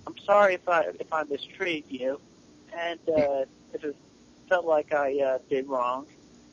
I'm 0.05 0.17
sorry 0.19 0.53
if 0.55 0.67
I 0.69 0.81
if 0.99 1.11
I 1.11 1.23
mistreated 1.23 1.91
you, 1.91 2.19
and 2.77 2.99
uh, 3.09 3.45
if 3.73 3.83
it 3.83 3.95
felt 4.49 4.65
like 4.65 4.93
I 4.93 5.19
uh, 5.19 5.37
did 5.49 5.67
wrong. 5.67 6.05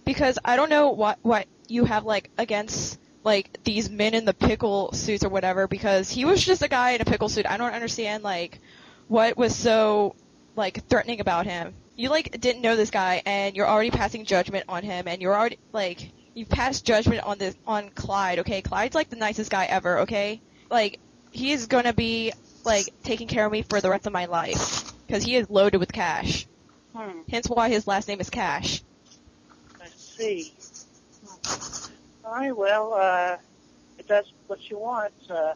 because 0.04 0.38
I 0.44 0.56
don't 0.56 0.70
know 0.70 0.90
what 0.90 1.18
what 1.22 1.46
you 1.68 1.84
have 1.84 2.04
like 2.04 2.30
against 2.38 2.98
like 3.24 3.58
these 3.64 3.90
men 3.90 4.14
in 4.14 4.24
the 4.24 4.34
pickle 4.34 4.92
suits 4.92 5.24
or 5.24 5.30
whatever 5.30 5.66
because 5.66 6.10
he 6.10 6.24
was 6.24 6.44
just 6.44 6.62
a 6.62 6.68
guy 6.68 6.90
in 6.90 7.00
a 7.00 7.04
pickle 7.04 7.28
suit. 7.28 7.46
I 7.46 7.56
don't 7.56 7.72
understand 7.72 8.22
like 8.22 8.60
what 9.08 9.36
was 9.36 9.56
so 9.56 10.14
like 10.56 10.86
threatening 10.88 11.20
about 11.20 11.46
him. 11.46 11.74
You 11.96 12.10
like 12.10 12.38
didn't 12.40 12.62
know 12.62 12.76
this 12.76 12.90
guy 12.90 13.22
and 13.24 13.56
you're 13.56 13.68
already 13.68 13.90
passing 13.90 14.24
judgment 14.24 14.66
on 14.68 14.82
him 14.82 15.08
and 15.08 15.22
you're 15.22 15.34
already 15.34 15.58
like 15.72 16.10
you've 16.34 16.48
passed 16.48 16.84
judgment 16.84 17.24
on 17.24 17.38
this 17.38 17.56
on 17.66 17.90
Clyde, 17.90 18.40
okay? 18.40 18.60
Clyde's 18.62 18.94
like 18.94 19.08
the 19.08 19.16
nicest 19.16 19.50
guy 19.50 19.64
ever, 19.64 20.00
okay? 20.00 20.40
Like 20.70 21.00
he 21.30 21.52
is 21.52 21.66
going 21.66 21.84
to 21.84 21.94
be 21.94 22.32
like 22.64 22.88
taking 23.02 23.28
care 23.28 23.46
of 23.46 23.52
me 23.52 23.62
for 23.62 23.80
the 23.80 23.90
rest 23.90 24.06
of 24.06 24.12
my 24.12 24.26
life 24.26 24.92
because 25.06 25.22
he 25.22 25.36
is 25.36 25.48
loaded 25.48 25.78
with 25.78 25.92
cash. 25.92 26.46
Hmm. 26.94 27.20
Hence 27.28 27.48
why 27.48 27.70
his 27.70 27.86
last 27.86 28.06
name 28.06 28.20
is 28.20 28.30
Cash. 28.30 28.82
I 29.80 29.86
see. 29.96 30.52
All 32.24 32.32
right. 32.32 32.56
Well, 32.56 32.94
uh, 32.94 33.36
if 33.98 34.06
that's 34.06 34.32
what 34.46 34.70
you 34.70 34.78
want, 34.78 35.12
uh, 35.28 35.54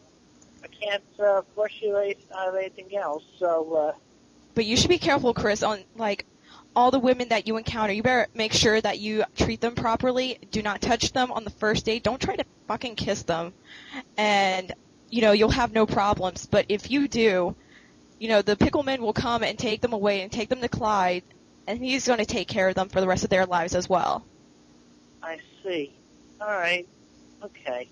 I 0.62 0.66
can't 0.66 1.02
uh, 1.18 1.42
force 1.54 1.72
you 1.80 1.96
out 1.96 2.48
of 2.48 2.54
anything 2.54 2.96
else. 2.96 3.24
So. 3.38 3.74
Uh, 3.74 3.92
But 4.54 4.66
you 4.66 4.76
should 4.76 4.90
be 4.90 4.98
careful, 4.98 5.32
Chris, 5.34 5.62
on 5.62 5.80
like 5.96 6.26
all 6.76 6.90
the 6.90 6.98
women 6.98 7.28
that 7.30 7.46
you 7.46 7.56
encounter. 7.56 7.92
You 7.92 8.02
better 8.02 8.28
make 8.34 8.52
sure 8.52 8.80
that 8.80 8.98
you 8.98 9.24
treat 9.36 9.60
them 9.60 9.74
properly. 9.74 10.38
Do 10.50 10.62
not 10.62 10.80
touch 10.80 11.12
them 11.12 11.32
on 11.32 11.44
the 11.44 11.50
first 11.50 11.84
date. 11.84 12.02
Don't 12.02 12.20
try 12.20 12.36
to 12.36 12.44
fucking 12.66 12.96
kiss 12.96 13.22
them. 13.22 13.54
And 14.16 14.72
you 15.10 15.22
know, 15.22 15.32
you'll 15.32 15.50
have 15.50 15.72
no 15.72 15.86
problems. 15.86 16.46
But 16.46 16.66
if 16.68 16.90
you 16.90 17.08
do, 17.08 17.56
you 18.18 18.28
know, 18.28 18.42
the 18.42 18.56
pickleman 18.56 19.00
will 19.00 19.12
come 19.14 19.42
and 19.42 19.58
take 19.58 19.80
them 19.80 19.92
away 19.92 20.20
and 20.20 20.30
take 20.30 20.48
them 20.48 20.60
to 20.60 20.68
Clyde, 20.68 21.22
and 21.66 21.78
he's 21.82 22.06
going 22.06 22.18
to 22.18 22.26
take 22.26 22.48
care 22.48 22.68
of 22.68 22.74
them 22.74 22.88
for 22.88 23.00
the 23.00 23.06
rest 23.06 23.24
of 23.24 23.30
their 23.30 23.46
lives 23.46 23.74
as 23.74 23.88
well. 23.88 24.24
I 25.22 25.38
see. 25.62 25.94
All 26.40 26.48
right. 26.48 26.86
Okay. 27.42 27.88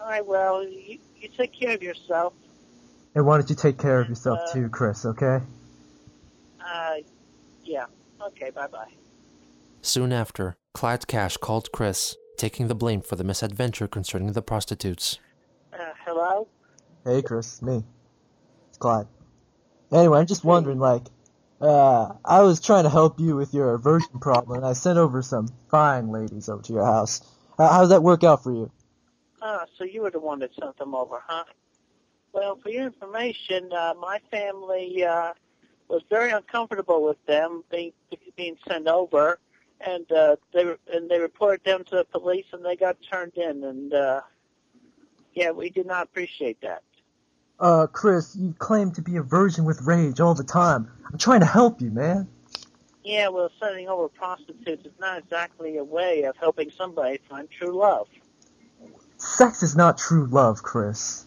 All 0.00 0.06
right, 0.06 0.26
well, 0.26 0.64
you, 0.64 0.98
you 1.18 1.28
take 1.28 1.52
care 1.52 1.74
of 1.74 1.82
yourself. 1.82 2.32
And 3.14 3.26
why 3.26 3.38
don't 3.38 3.50
you 3.50 3.56
take 3.56 3.78
care 3.78 4.00
of 4.00 4.08
yourself 4.08 4.38
Uh, 4.48 4.52
too, 4.52 4.68
Chris, 4.68 5.04
okay? 5.04 5.40
Uh, 6.60 6.94
yeah. 7.64 7.86
Okay, 8.28 8.50
bye-bye. 8.50 8.92
Soon 9.82 10.12
after, 10.12 10.56
Clyde 10.74 11.06
Cash 11.06 11.36
called 11.38 11.72
Chris, 11.72 12.16
taking 12.36 12.68
the 12.68 12.74
blame 12.74 13.00
for 13.02 13.16
the 13.16 13.24
misadventure 13.24 13.88
concerning 13.88 14.32
the 14.32 14.42
prostitutes. 14.42 15.18
Uh, 15.72 15.92
hello? 16.06 16.48
Hey, 17.04 17.22
Chris, 17.22 17.60
me. 17.62 17.82
It's 18.68 18.78
Clyde. 18.78 19.06
Anyway, 19.92 20.18
I'm 20.18 20.26
just 20.26 20.44
wondering, 20.44 20.78
like, 20.78 21.02
uh, 21.60 22.14
I 22.24 22.42
was 22.42 22.60
trying 22.60 22.84
to 22.84 22.90
help 22.90 23.20
you 23.20 23.36
with 23.36 23.52
your 23.52 23.74
aversion 23.74 24.18
problem, 24.20 24.58
and 24.58 24.66
I 24.66 24.72
sent 24.72 24.98
over 24.98 25.20
some 25.20 25.48
fine 25.70 26.08
ladies 26.08 26.48
over 26.48 26.62
to 26.62 26.72
your 26.72 26.84
house. 26.86 27.20
Uh, 27.60 27.68
how 27.70 27.80
does 27.80 27.90
that 27.90 28.02
work 28.02 28.24
out 28.24 28.42
for 28.42 28.54
you? 28.54 28.70
Ah, 29.42 29.66
so 29.76 29.84
you 29.84 30.00
were 30.00 30.10
the 30.10 30.18
one 30.18 30.38
that 30.38 30.50
sent 30.58 30.78
them 30.78 30.94
over, 30.94 31.22
huh? 31.26 31.44
Well, 32.32 32.56
for 32.62 32.70
your 32.70 32.86
information, 32.86 33.70
uh, 33.70 33.92
my 34.00 34.18
family 34.30 35.04
uh, 35.04 35.34
was 35.86 36.00
very 36.08 36.30
uncomfortable 36.30 37.04
with 37.04 37.22
them 37.26 37.62
being 37.70 37.92
being 38.34 38.56
sent 38.66 38.86
over, 38.88 39.38
and 39.82 40.10
uh, 40.10 40.36
they 40.54 40.64
were- 40.64 40.78
and 40.90 41.10
they 41.10 41.20
reported 41.20 41.62
them 41.64 41.84
to 41.84 41.96
the 41.96 42.04
police, 42.04 42.46
and 42.54 42.64
they 42.64 42.76
got 42.76 42.96
turned 43.02 43.36
in, 43.36 43.62
and 43.64 43.92
uh, 43.92 44.22
yeah, 45.34 45.50
we 45.50 45.68
did 45.68 45.84
not 45.84 46.04
appreciate 46.04 46.62
that. 46.62 46.82
Uh, 47.58 47.86
Chris, 47.88 48.34
you 48.36 48.54
claim 48.58 48.90
to 48.92 49.02
be 49.02 49.16
a 49.16 49.22
virgin 49.22 49.66
with 49.66 49.82
rage 49.82 50.18
all 50.18 50.34
the 50.34 50.44
time. 50.44 50.90
I'm 51.12 51.18
trying 51.18 51.40
to 51.40 51.46
help 51.46 51.82
you, 51.82 51.90
man. 51.90 52.26
Yeah, 53.02 53.28
well, 53.28 53.50
sending 53.58 53.88
over 53.88 54.08
prostitutes 54.08 54.84
is 54.84 54.92
not 55.00 55.18
exactly 55.18 55.78
a 55.78 55.84
way 55.84 56.24
of 56.24 56.36
helping 56.36 56.70
somebody 56.70 57.18
find 57.28 57.48
true 57.50 57.76
love. 57.76 58.08
Sex 59.16 59.62
is 59.62 59.74
not 59.74 59.98
true 59.98 60.26
love, 60.26 60.62
Chris. 60.62 61.24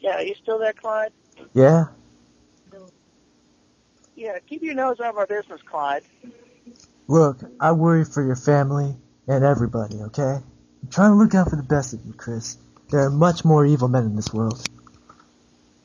Yeah, 0.00 0.16
are 0.16 0.22
you 0.22 0.34
still 0.34 0.58
there, 0.58 0.72
Clyde? 0.72 1.12
Yeah? 1.54 1.86
Yeah, 4.16 4.38
keep 4.48 4.62
your 4.62 4.74
nose 4.74 5.00
out 5.00 5.10
of 5.10 5.16
our 5.18 5.26
business, 5.26 5.60
Clyde. 5.62 6.02
Look, 7.06 7.38
I 7.58 7.72
worry 7.72 8.04
for 8.04 8.24
your 8.24 8.36
family 8.36 8.94
and 9.26 9.44
everybody, 9.44 9.96
okay? 10.02 10.38
I'm 10.82 10.88
trying 10.90 11.10
to 11.12 11.16
look 11.16 11.34
out 11.34 11.50
for 11.50 11.56
the 11.56 11.62
best 11.62 11.92
of 11.92 12.04
you, 12.04 12.12
Chris. 12.12 12.58
There 12.90 13.00
are 13.00 13.10
much 13.10 13.44
more 13.44 13.64
evil 13.64 13.88
men 13.88 14.04
in 14.04 14.16
this 14.16 14.32
world. 14.32 14.66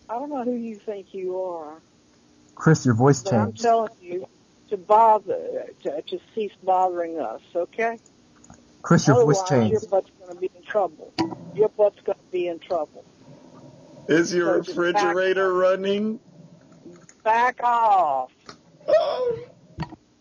I 0.10 0.14
don't 0.14 0.30
know 0.30 0.44
who 0.44 0.54
you 0.54 0.76
think 0.76 1.14
you 1.14 1.40
are, 1.40 1.82
Chris, 2.56 2.86
your 2.86 2.96
voice 2.96 3.22
but 3.22 3.34
I'm 3.34 3.54
telling 3.54 3.92
you 4.02 4.28
to 4.70 4.78
bother, 4.78 5.66
to, 5.84 6.02
to 6.02 6.20
cease 6.34 6.52
bothering 6.64 7.20
us, 7.20 7.42
okay? 7.56 8.00
Chris, 8.82 9.08
your 9.08 9.24
voice 9.24 9.42
Otherwise, 9.46 9.72
your 9.72 9.82
butt's 9.90 10.10
going 10.20 10.34
to 10.34 10.40
be 10.40 10.52
in 10.56 10.64
trouble. 10.64 11.14
Your 11.54 11.70
butt's 11.70 12.00
going 12.06 12.18
to 12.18 12.32
be 12.32 12.48
in 12.48 12.60
trouble. 12.60 13.04
Is 14.08 14.34
your 14.34 14.56
So 14.56 14.62
just 14.62 14.78
back 14.78 14.94
refrigerator 14.94 15.54
running? 15.54 16.20
Back 17.24 17.64
off. 17.64 18.32
Oh, 18.88 19.40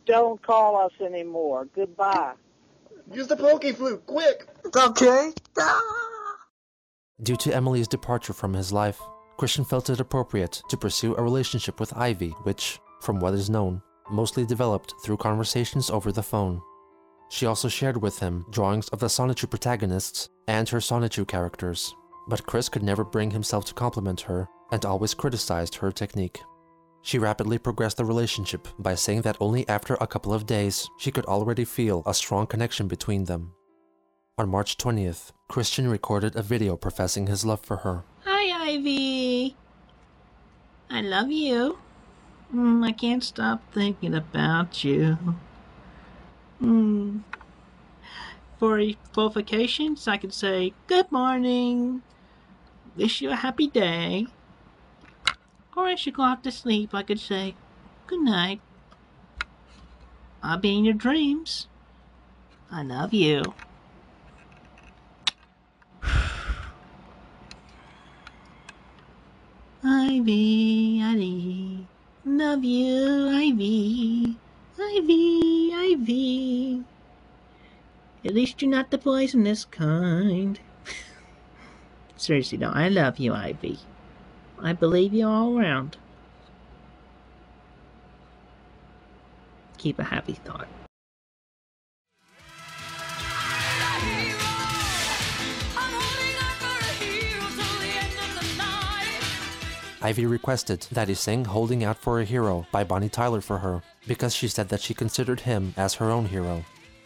Don't 0.06 0.40
call 0.42 0.80
us 0.80 0.92
anymore. 1.00 1.68
Goodbye. 1.74 2.32
use 3.12 3.26
the 3.26 3.36
Poké 3.36 3.74
Flute, 3.74 4.04
quick! 4.06 4.46
Okay. 4.74 5.32
Due 7.22 7.36
to 7.36 7.54
Emily's 7.54 7.86
departure 7.86 8.32
from 8.32 8.54
his 8.54 8.72
life, 8.72 9.00
Christian 9.36 9.64
felt 9.64 9.90
it 9.90 10.00
appropriate 10.00 10.62
to 10.68 10.76
pursue 10.76 11.14
a 11.16 11.22
relationship 11.22 11.80
with 11.80 11.96
Ivy, 11.96 12.30
which, 12.44 12.78
from 13.00 13.18
what 13.18 13.34
is 13.34 13.50
known, 13.50 13.82
mostly 14.10 14.44
developed 14.46 14.94
through 15.02 15.16
conversations 15.16 15.90
over 15.90 16.12
the 16.12 16.22
phone. 16.22 16.62
She 17.30 17.46
also 17.46 17.68
shared 17.68 18.00
with 18.00 18.18
him 18.18 18.44
drawings 18.50 18.88
of 18.90 19.00
the 19.00 19.06
Sonichu 19.06 19.48
protagonists 19.48 20.28
and 20.46 20.68
her 20.68 20.78
Sonichu 20.78 21.26
characters, 21.26 21.94
but 22.28 22.46
Chris 22.46 22.68
could 22.68 22.82
never 22.82 23.04
bring 23.04 23.30
himself 23.30 23.64
to 23.66 23.74
compliment 23.74 24.20
her 24.22 24.48
and 24.70 24.84
always 24.84 25.14
criticized 25.14 25.76
her 25.76 25.90
technique. 25.90 26.40
She 27.02 27.18
rapidly 27.18 27.58
progressed 27.58 27.98
the 27.98 28.04
relationship 28.04 28.66
by 28.78 28.94
saying 28.94 29.22
that 29.22 29.36
only 29.40 29.68
after 29.68 29.94
a 29.94 30.06
couple 30.06 30.32
of 30.32 30.46
days 30.46 30.88
she 30.98 31.10
could 31.10 31.26
already 31.26 31.64
feel 31.64 32.02
a 32.06 32.14
strong 32.14 32.46
connection 32.46 32.88
between 32.88 33.24
them. 33.24 33.52
On 34.38 34.48
March 34.48 34.78
20th, 34.78 35.32
Christian 35.48 35.86
recorded 35.88 36.34
a 36.34 36.42
video 36.42 36.76
professing 36.76 37.26
his 37.26 37.44
love 37.44 37.60
for 37.60 37.78
her. 37.78 38.04
Ivy. 38.64 39.54
I 40.88 41.02
love 41.02 41.30
you. 41.30 41.78
Mm, 42.50 42.82
I 42.82 42.92
can't 42.92 43.22
stop 43.22 43.60
thinking 43.74 44.14
about 44.14 44.82
you. 44.82 45.18
Mm. 46.62 47.20
For 48.58 48.80
qualifications, 49.12 50.08
I 50.08 50.16
could 50.16 50.32
say, 50.32 50.72
Good 50.86 51.12
morning. 51.12 52.00
Wish 52.96 53.20
you 53.20 53.32
a 53.32 53.36
happy 53.36 53.66
day. 53.66 54.28
Or 55.76 55.84
I 55.84 55.94
should 55.96 56.14
go 56.14 56.22
off 56.22 56.40
to 56.42 56.50
sleep. 56.50 56.94
I 56.94 57.02
could 57.02 57.20
say, 57.20 57.54
Good 58.06 58.22
night. 58.22 58.62
I'll 60.42 60.56
be 60.56 60.74
in 60.74 60.86
your 60.86 60.94
dreams. 60.94 61.68
I 62.70 62.82
love 62.82 63.12
you. 63.12 63.42
Ivy, 69.86 71.02
Ivy, 71.02 71.86
love 72.24 72.64
you, 72.64 73.28
Ivy, 73.28 74.34
Ivy, 74.80 75.74
Ivy. 75.74 76.84
At 78.24 78.34
least 78.34 78.62
you're 78.62 78.70
not 78.70 78.90
the 78.90 78.96
poisonous 78.96 79.66
kind. 79.66 80.58
Seriously, 82.16 82.56
no, 82.56 82.70
I 82.70 82.88
love 82.88 83.18
you, 83.18 83.34
Ivy. 83.34 83.78
I 84.58 84.72
believe 84.72 85.12
you 85.12 85.28
all 85.28 85.58
around. 85.58 85.98
Keep 89.76 89.98
a 89.98 90.04
happy 90.04 90.32
thought. 90.32 90.66
Ivy 100.04 100.26
requested 100.26 100.86
that 100.92 101.08
he 101.08 101.14
sing 101.14 101.46
Holding 101.46 101.82
Out 101.82 101.96
for 101.96 102.20
a 102.20 102.26
Hero 102.26 102.66
by 102.70 102.84
Bonnie 102.84 103.08
Tyler 103.08 103.40
for 103.40 103.56
her 103.56 103.82
because 104.06 104.34
she 104.34 104.48
said 104.48 104.68
that 104.68 104.82
she 104.82 104.92
considered 104.92 105.40
him 105.40 105.72
as 105.78 105.94
her 105.94 106.10
own 106.10 106.26
hero. 106.26 106.62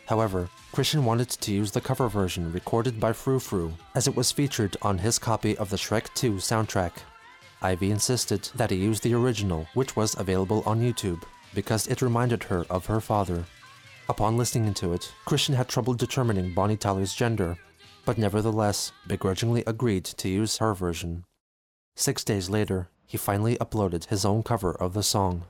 However, 0.06 0.50
Christian 0.72 1.04
wanted 1.04 1.28
to 1.28 1.52
use 1.52 1.70
the 1.70 1.80
cover 1.80 2.08
version 2.08 2.52
recorded 2.52 2.98
by 2.98 3.12
Frou 3.12 3.38
Frou 3.38 3.72
as 3.94 4.08
it 4.08 4.16
was 4.16 4.32
featured 4.32 4.76
on 4.82 4.98
his 4.98 5.16
copy 5.16 5.56
of 5.58 5.70
the 5.70 5.76
Shrek 5.76 6.12
2 6.14 6.38
soundtrack. 6.38 6.90
Ivy 7.62 7.92
insisted 7.92 8.50
that 8.56 8.72
he 8.72 8.76
use 8.78 8.98
the 8.98 9.14
original, 9.14 9.68
which 9.74 9.94
was 9.94 10.18
available 10.18 10.64
on 10.66 10.80
YouTube, 10.80 11.22
because 11.54 11.86
it 11.86 12.02
reminded 12.02 12.42
her 12.42 12.66
of 12.68 12.86
her 12.86 13.00
father. 13.00 13.44
Upon 14.08 14.36
listening 14.36 14.74
to 14.74 14.92
it, 14.92 15.12
Christian 15.24 15.54
had 15.54 15.68
trouble 15.68 15.94
determining 15.94 16.52
Bonnie 16.52 16.76
Tyler's 16.76 17.14
gender, 17.14 17.58
but 18.04 18.18
nevertheless 18.18 18.90
begrudgingly 19.06 19.62
agreed 19.68 20.04
to 20.04 20.28
use 20.28 20.58
her 20.58 20.74
version. 20.74 21.22
Six 22.00 22.22
days 22.22 22.48
later, 22.48 22.90
he 23.06 23.18
finally 23.18 23.56
uploaded 23.56 24.04
his 24.06 24.24
own 24.24 24.44
cover 24.44 24.70
of 24.70 24.94
the 24.94 25.02
song. 25.02 25.42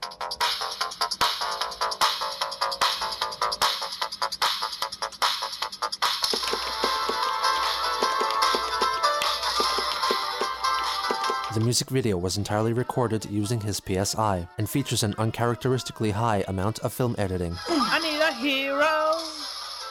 The 11.52 11.61
music 11.61 11.90
video 11.90 12.16
was 12.16 12.38
entirely 12.38 12.72
recorded 12.72 13.26
using 13.26 13.61
his 13.61 13.78
PS 13.78 14.16
Eye 14.16 14.48
and 14.56 14.70
features 14.70 15.02
an 15.02 15.14
uncharacteristically 15.18 16.12
high 16.12 16.44
amount 16.48 16.78
of 16.78 16.94
film 16.94 17.14
editing. 17.18 17.58
I 17.68 17.98
need 17.98 18.22
a 18.22 18.32
hero. 18.32 19.28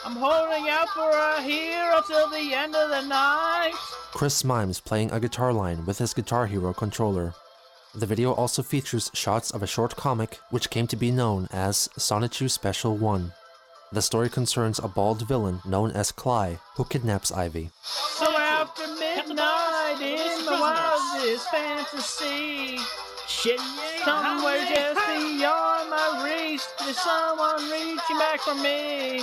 I'm 0.04 0.16
holding 0.16 0.68
out 0.68 0.88
for 0.90 1.10
a 1.10 1.42
hero 1.42 2.00
till 2.06 2.30
the 2.30 2.54
end 2.54 2.74
of 2.74 2.88
the 2.88 3.02
night. 3.02 3.72
Chris 4.12 4.44
mimes 4.44 4.80
playing 4.80 5.10
a 5.10 5.20
guitar 5.20 5.52
line 5.52 5.84
with 5.86 5.98
his 5.98 6.14
Guitar 6.14 6.46
Hero 6.46 6.72
controller. 6.72 7.34
The 7.94 8.06
video 8.06 8.32
also 8.32 8.62
features 8.62 9.10
shots 9.12 9.50
of 9.50 9.62
a 9.62 9.66
short 9.66 9.96
comic 9.96 10.38
which 10.50 10.70
came 10.70 10.86
to 10.86 10.96
be 10.96 11.10
known 11.10 11.48
as 11.50 11.88
Sonichu 11.98 12.48
Special 12.48 12.96
1. 12.96 13.32
The 13.92 14.02
story 14.02 14.28
concerns 14.28 14.78
a 14.78 14.88
bald 14.88 15.26
villain 15.26 15.60
known 15.64 15.90
as 15.92 16.12
Clyde 16.12 16.58
who 16.76 16.84
kidnaps 16.84 17.32
Ivy. 17.32 17.70
So 17.82 18.30
after 18.36 18.86
midnight 18.86 20.00
in 20.00 20.44
my 20.46 20.60
wildest 20.60 21.48
fantasy, 21.50 22.78
somewhere 24.04 24.64
just 24.68 25.06
beyond 25.06 25.90
my 25.90 26.22
reach, 26.24 26.62
there's 26.78 26.98
someone 26.98 27.70
reaching 27.70 28.18
back 28.18 28.40
for 28.40 28.54
me. 28.54 29.22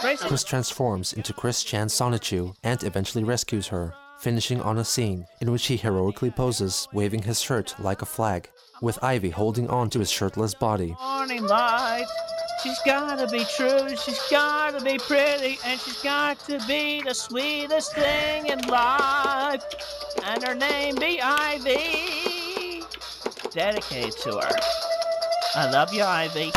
Chris 0.00 0.44
transforms 0.44 1.12
into 1.12 1.32
Chris 1.32 1.64
Chan 1.64 1.88
Sonichu 1.88 2.54
and 2.62 2.82
eventually 2.84 3.24
rescues 3.24 3.66
her, 3.68 3.92
finishing 4.20 4.60
on 4.60 4.78
a 4.78 4.84
scene 4.84 5.26
in 5.40 5.50
which 5.50 5.66
he 5.66 5.76
heroically 5.76 6.30
poses, 6.30 6.86
waving 6.92 7.22
his 7.22 7.40
shirt 7.40 7.74
like 7.80 8.02
a 8.02 8.06
flag. 8.06 8.48
with 8.80 9.02
Ivy 9.02 9.30
holding 9.30 9.68
on 9.68 9.90
to 9.90 9.98
his 9.98 10.08
shirtless 10.08 10.54
body. 10.54 10.94
Morning 11.02 11.42
light. 11.44 12.06
She's 12.62 12.78
gotta 12.86 13.26
be 13.26 13.44
true, 13.56 13.88
she's 13.96 14.20
gotta 14.30 14.80
be 14.80 14.98
pretty, 14.98 15.58
and 15.64 15.80
she's 15.80 16.00
got 16.00 16.38
to 16.46 16.60
be 16.68 17.02
the 17.02 17.12
sweetest 17.12 17.92
thing 17.96 18.46
in 18.46 18.60
life. 18.68 19.64
And 20.24 20.44
her 20.46 20.54
name 20.54 20.94
be 20.94 21.20
Ivy. 21.20 22.84
Dedicated 23.50 24.16
to 24.22 24.36
her. 24.38 24.56
I 25.56 25.70
love 25.72 25.92
you, 25.92 26.04
Ivy. 26.04 26.52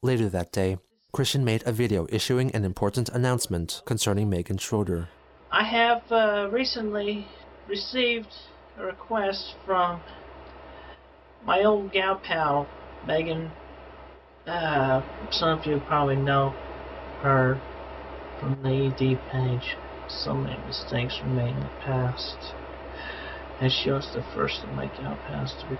Later 0.00 0.28
that 0.28 0.52
day, 0.52 0.78
Christian 1.10 1.44
made 1.44 1.66
a 1.66 1.72
video 1.72 2.06
issuing 2.08 2.54
an 2.54 2.64
important 2.64 3.08
announcement 3.08 3.82
concerning 3.84 4.30
Megan 4.30 4.56
Schroeder. 4.56 5.08
I 5.50 5.64
have 5.64 6.02
uh, 6.12 6.48
recently 6.52 7.26
received 7.66 8.32
a 8.78 8.84
request 8.84 9.56
from 9.66 10.00
my 11.44 11.64
old 11.64 11.90
gal 11.90 12.14
pal, 12.14 12.68
Megan. 13.08 13.50
Uh, 14.46 15.02
some 15.32 15.58
of 15.58 15.66
you 15.66 15.82
probably 15.88 16.14
know 16.14 16.50
her 17.22 17.60
from 18.38 18.62
the 18.62 18.68
ED 18.68 19.18
page. 19.32 19.76
So 20.06 20.32
many 20.32 20.64
mistakes 20.64 21.18
were 21.20 21.28
made 21.28 21.56
in 21.56 21.60
the 21.60 21.74
past. 21.80 22.54
And 23.60 23.72
she 23.72 23.90
was 23.90 24.08
the 24.14 24.22
first 24.32 24.62
of 24.62 24.68
my 24.74 24.86
gal 24.86 25.18
pals 25.26 25.56
to 25.60 25.68
be 25.68 25.76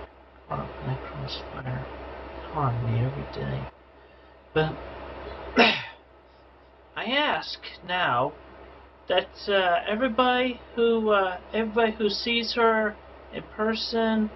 caught 0.49 0.59
up 0.59 0.69
in 0.81 0.87
that 0.87 1.01
crossfire. 1.05 1.85
Me 2.83 2.99
every 2.99 3.23
day. 3.33 3.69
But 4.53 4.73
I 6.95 7.05
ask 7.05 7.59
now 7.87 8.33
that 9.07 9.29
uh, 9.47 9.79
everybody 9.87 10.59
who 10.75 11.09
uh, 11.09 11.39
everybody 11.53 11.91
who 11.91 12.09
sees 12.09 12.53
her 12.55 12.95
in 13.33 13.43
person 13.55 14.29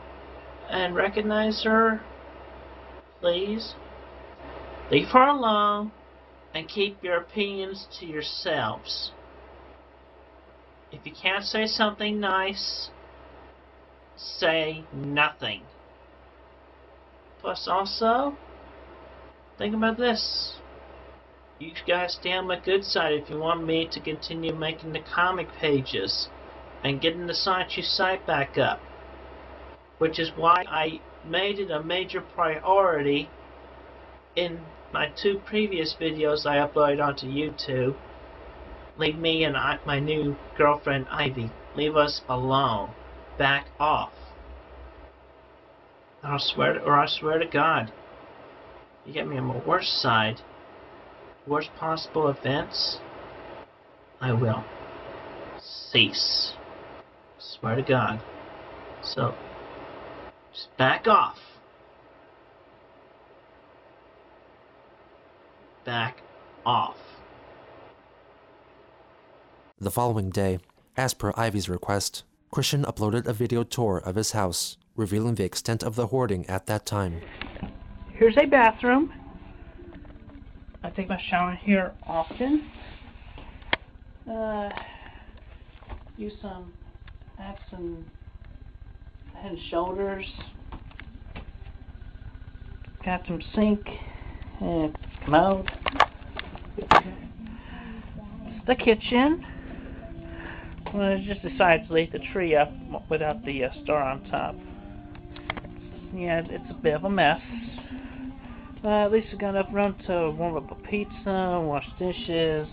and 0.70 0.96
recognize 0.96 1.64
her, 1.64 2.02
please 3.22 3.74
leave 4.92 5.10
her 5.10 5.28
alone 5.28 5.92
and 6.54 6.68
keep 6.68 7.04
your 7.04 7.18
opinions 7.18 7.88
to 8.00 8.06
yourselves. 8.06 9.12
If 10.92 11.06
you 11.06 11.12
can't 11.20 11.44
say 11.44 11.66
something 11.66 12.20
nice, 12.20 12.90
say 14.16 14.84
nothing. 14.94 15.62
Plus, 17.42 17.68
also, 17.68 18.38
think 19.58 19.76
about 19.76 19.98
this. 19.98 20.54
You 21.60 21.72
guys 21.88 22.18
stay 22.20 22.34
on 22.34 22.48
my 22.48 22.60
good 22.60 22.84
side 22.84 23.14
if 23.14 23.30
you 23.30 23.38
want 23.38 23.66
me 23.66 23.88
to 23.92 24.00
continue 24.00 24.54
making 24.54 24.94
the 24.94 25.00
comic 25.00 25.48
pages 25.60 26.28
and 26.84 27.00
getting 27.00 27.28
the 27.28 27.34
Sonichu 27.34 27.84
site 27.84 28.26
back 28.28 28.58
up. 28.58 28.80
Which 30.00 30.20
is 30.20 30.32
why 30.36 30.66
I 30.68 31.00
made 31.26 31.60
it 31.60 31.72
a 31.72 31.82
major 31.82 32.22
priority 32.22 33.30
in 34.36 34.60
my 34.92 35.08
two 35.22 35.40
previous 35.46 35.96
videos 36.00 36.46
I 36.46 36.58
uploaded 36.58 37.04
onto 37.04 37.28
YouTube. 37.28 37.96
Leave 38.98 39.18
me 39.18 39.44
and 39.44 39.56
I, 39.56 39.80
my 39.86 40.00
new 40.00 40.36
girlfriend 40.58 41.08
Ivy. 41.10 41.52
Leave 41.76 41.96
us 41.96 42.22
alone. 42.28 42.92
Back 43.38 43.68
off. 43.80 44.12
I'll 46.22 46.40
swear 46.40 46.74
to, 46.74 46.80
or 46.82 46.98
I 46.98 47.08
swear 47.08 47.40
to 47.40 47.46
God. 47.46 47.92
You 49.06 49.14
get 49.14 49.28
me 49.28 49.38
on 49.38 49.46
my 49.46 49.58
worst 49.66 50.02
side 50.02 50.42
worst 51.48 51.70
possible 51.78 52.30
events, 52.30 53.00
I 54.22 54.34
will 54.34 54.64
cease. 55.60 56.54
Swear 57.38 57.76
to 57.76 57.82
God. 57.82 58.22
So, 59.02 59.36
just 60.54 60.76
back 60.78 61.08
off. 61.08 61.38
Back 65.86 66.18
off. 66.66 66.98
The 69.80 69.92
following 69.92 70.30
day, 70.30 70.60
as 70.96 71.14
per 71.14 71.34
Ivy's 71.36 71.68
request, 71.68 72.24
Christian 72.52 72.86
uploaded 72.86 73.28
a 73.28 73.34
video 73.34 73.64
tour 73.64 73.98
of 73.98 74.16
his 74.16 74.32
house, 74.32 74.78
revealing 74.96 75.36
the 75.36 75.44
extent 75.44 75.84
of 75.84 75.96
the 75.96 76.08
hoarding 76.08 76.46
at 76.46 76.68
that 76.68 76.86
time. 76.86 77.20
Here's 78.16 78.36
a 78.38 78.46
bathroom. 78.46 79.12
I 80.84 80.92
take 80.92 81.10
my 81.10 81.20
shower 81.30 81.58
here 81.64 81.94
often. 82.06 82.70
Uh, 84.30 84.70
use 86.16 86.34
some 86.40 86.72
Axe 87.40 87.60
and 87.72 88.06
Head 89.34 89.54
and 89.54 89.60
Shoulders. 89.72 90.26
Got 93.04 93.26
some 93.26 93.42
sink 93.56 93.82
and 94.62 94.96
commode. 95.26 95.72
The 98.68 98.76
kitchen. 98.76 99.44
Well, 100.94 101.14
I 101.14 101.26
just 101.28 101.42
decided 101.42 101.88
to 101.88 101.94
leave 101.94 102.12
the 102.12 102.20
tree 102.32 102.56
up 102.56 102.72
without 103.10 103.44
the 103.44 103.64
uh, 103.64 103.70
star 103.84 104.04
on 104.04 104.24
top. 104.30 104.56
Yeah, 106.16 106.44
it's 106.46 106.70
a 106.70 106.76
bit 106.76 106.94
of 106.94 107.06
a 107.06 107.10
mess. 107.10 107.42
But 108.84 108.92
at 108.92 109.12
least 109.12 109.28
we 109.32 109.38
got 109.38 109.52
enough 109.52 109.74
room 109.74 109.96
to 110.08 110.32
warm 110.32 110.58
up 110.58 110.70
a 110.72 110.76
pizza, 110.88 111.60
wash 111.66 111.88
dishes, 111.98 112.68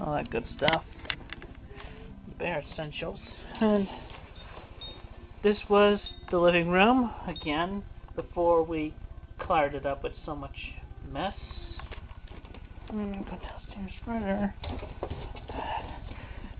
all 0.00 0.14
that 0.14 0.30
good 0.30 0.44
stuff. 0.56 0.84
Bare 2.38 2.62
essentials. 2.72 3.18
And 3.60 3.88
this 5.42 5.56
was 5.68 5.98
the 6.30 6.38
living 6.38 6.68
room, 6.68 7.10
again, 7.26 7.82
before 8.14 8.62
we 8.62 8.94
cluttered 9.40 9.74
it 9.74 9.86
up 9.86 10.04
with 10.04 10.12
so 10.24 10.36
much 10.36 10.56
mess. 11.12 11.34
I'm 12.90 13.10
going 13.10 13.24
to 13.24 13.30
go 13.30 13.38
downstairs 13.38 13.92
further. 14.04 14.54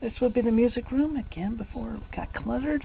This 0.00 0.12
would 0.20 0.34
be 0.34 0.40
the 0.40 0.50
music 0.50 0.90
room, 0.90 1.16
again, 1.16 1.56
before 1.56 1.94
it 1.94 2.00
got 2.14 2.32
cluttered. 2.34 2.84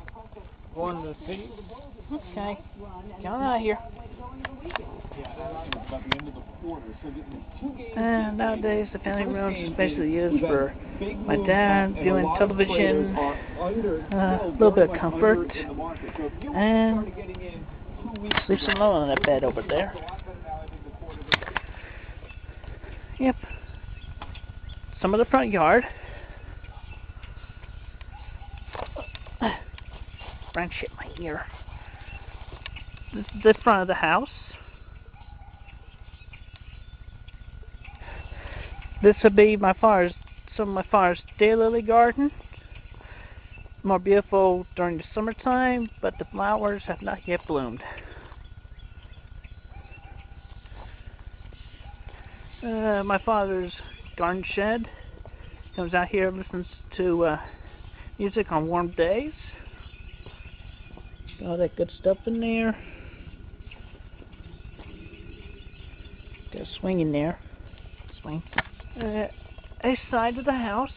Going 0.75 1.03
to 1.03 1.15
see. 1.27 1.49
Okay. 2.11 2.57
Get 3.21 3.31
on 3.31 3.41
out 3.41 3.55
of 3.57 3.61
here. 3.61 3.77
And 7.97 8.37
nowadays, 8.37 8.87
the 8.93 8.99
family 8.99 9.33
room 9.33 9.53
is 9.53 9.71
basically 9.75 10.11
used 10.11 10.39
for 10.41 10.73
my 11.25 11.35
dad 11.45 11.95
doing 11.95 12.25
television, 12.37 13.15
uh, 13.17 14.39
a 14.43 14.49
little 14.51 14.71
bit 14.71 14.89
of 14.89 14.97
comfort, 14.97 15.49
and 16.55 17.11
sleeps 18.45 18.63
alone 18.63 19.03
on 19.03 19.07
that 19.09 19.23
bed 19.25 19.43
over 19.43 19.61
there. 19.67 19.93
Yep. 23.19 23.35
Some 25.01 25.13
of 25.13 25.17
the 25.19 25.25
front 25.25 25.51
yard. 25.51 25.83
Branch 30.53 30.73
hit 30.79 30.91
my 30.97 31.09
ear. 31.23 31.45
This 33.13 33.25
is 33.35 33.43
the 33.43 33.53
front 33.63 33.81
of 33.81 33.87
the 33.87 33.93
house. 33.93 34.29
This 39.03 39.15
would 39.23 39.35
be 39.35 39.57
my 39.57 39.73
father's, 39.73 40.13
some 40.55 40.69
of 40.69 40.75
my 40.75 40.85
father's 40.91 41.21
daylily 41.39 41.85
garden. 41.85 42.31
More 43.83 43.97
beautiful 43.97 44.67
during 44.75 44.97
the 44.97 45.03
summertime, 45.15 45.89
but 46.01 46.13
the 46.19 46.25
flowers 46.25 46.83
have 46.85 47.01
not 47.01 47.19
yet 47.27 47.39
bloomed. 47.47 47.81
Uh, 52.63 53.01
my 53.03 53.19
father's 53.25 53.73
garden 54.17 54.43
shed 54.53 54.85
comes 55.75 55.95
out 55.95 56.07
here 56.09 56.27
and 56.27 56.37
listens 56.37 56.67
to 56.95 57.25
uh, 57.25 57.37
music 58.19 58.51
on 58.51 58.67
warm 58.67 58.91
days. 58.91 59.33
All 61.45 61.57
that 61.57 61.75
good 61.75 61.91
stuff 61.99 62.17
in 62.25 62.39
there. 62.39 62.77
Got 66.53 66.61
a 66.61 66.65
swing 66.79 66.99
in 66.99 67.11
there. 67.11 67.39
Swing. 68.21 68.43
Uh, 68.99 69.27
side 70.11 70.37
of 70.37 70.45
the 70.45 70.51
house. 70.51 70.91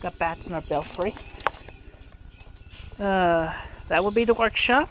Got 0.00 0.18
bats 0.18 0.40
in 0.46 0.52
our 0.52 0.62
belfry. 0.62 1.14
Uh, 2.98 3.52
that 3.88 4.02
would 4.02 4.14
be 4.14 4.24
the 4.24 4.34
workshop. 4.34 4.88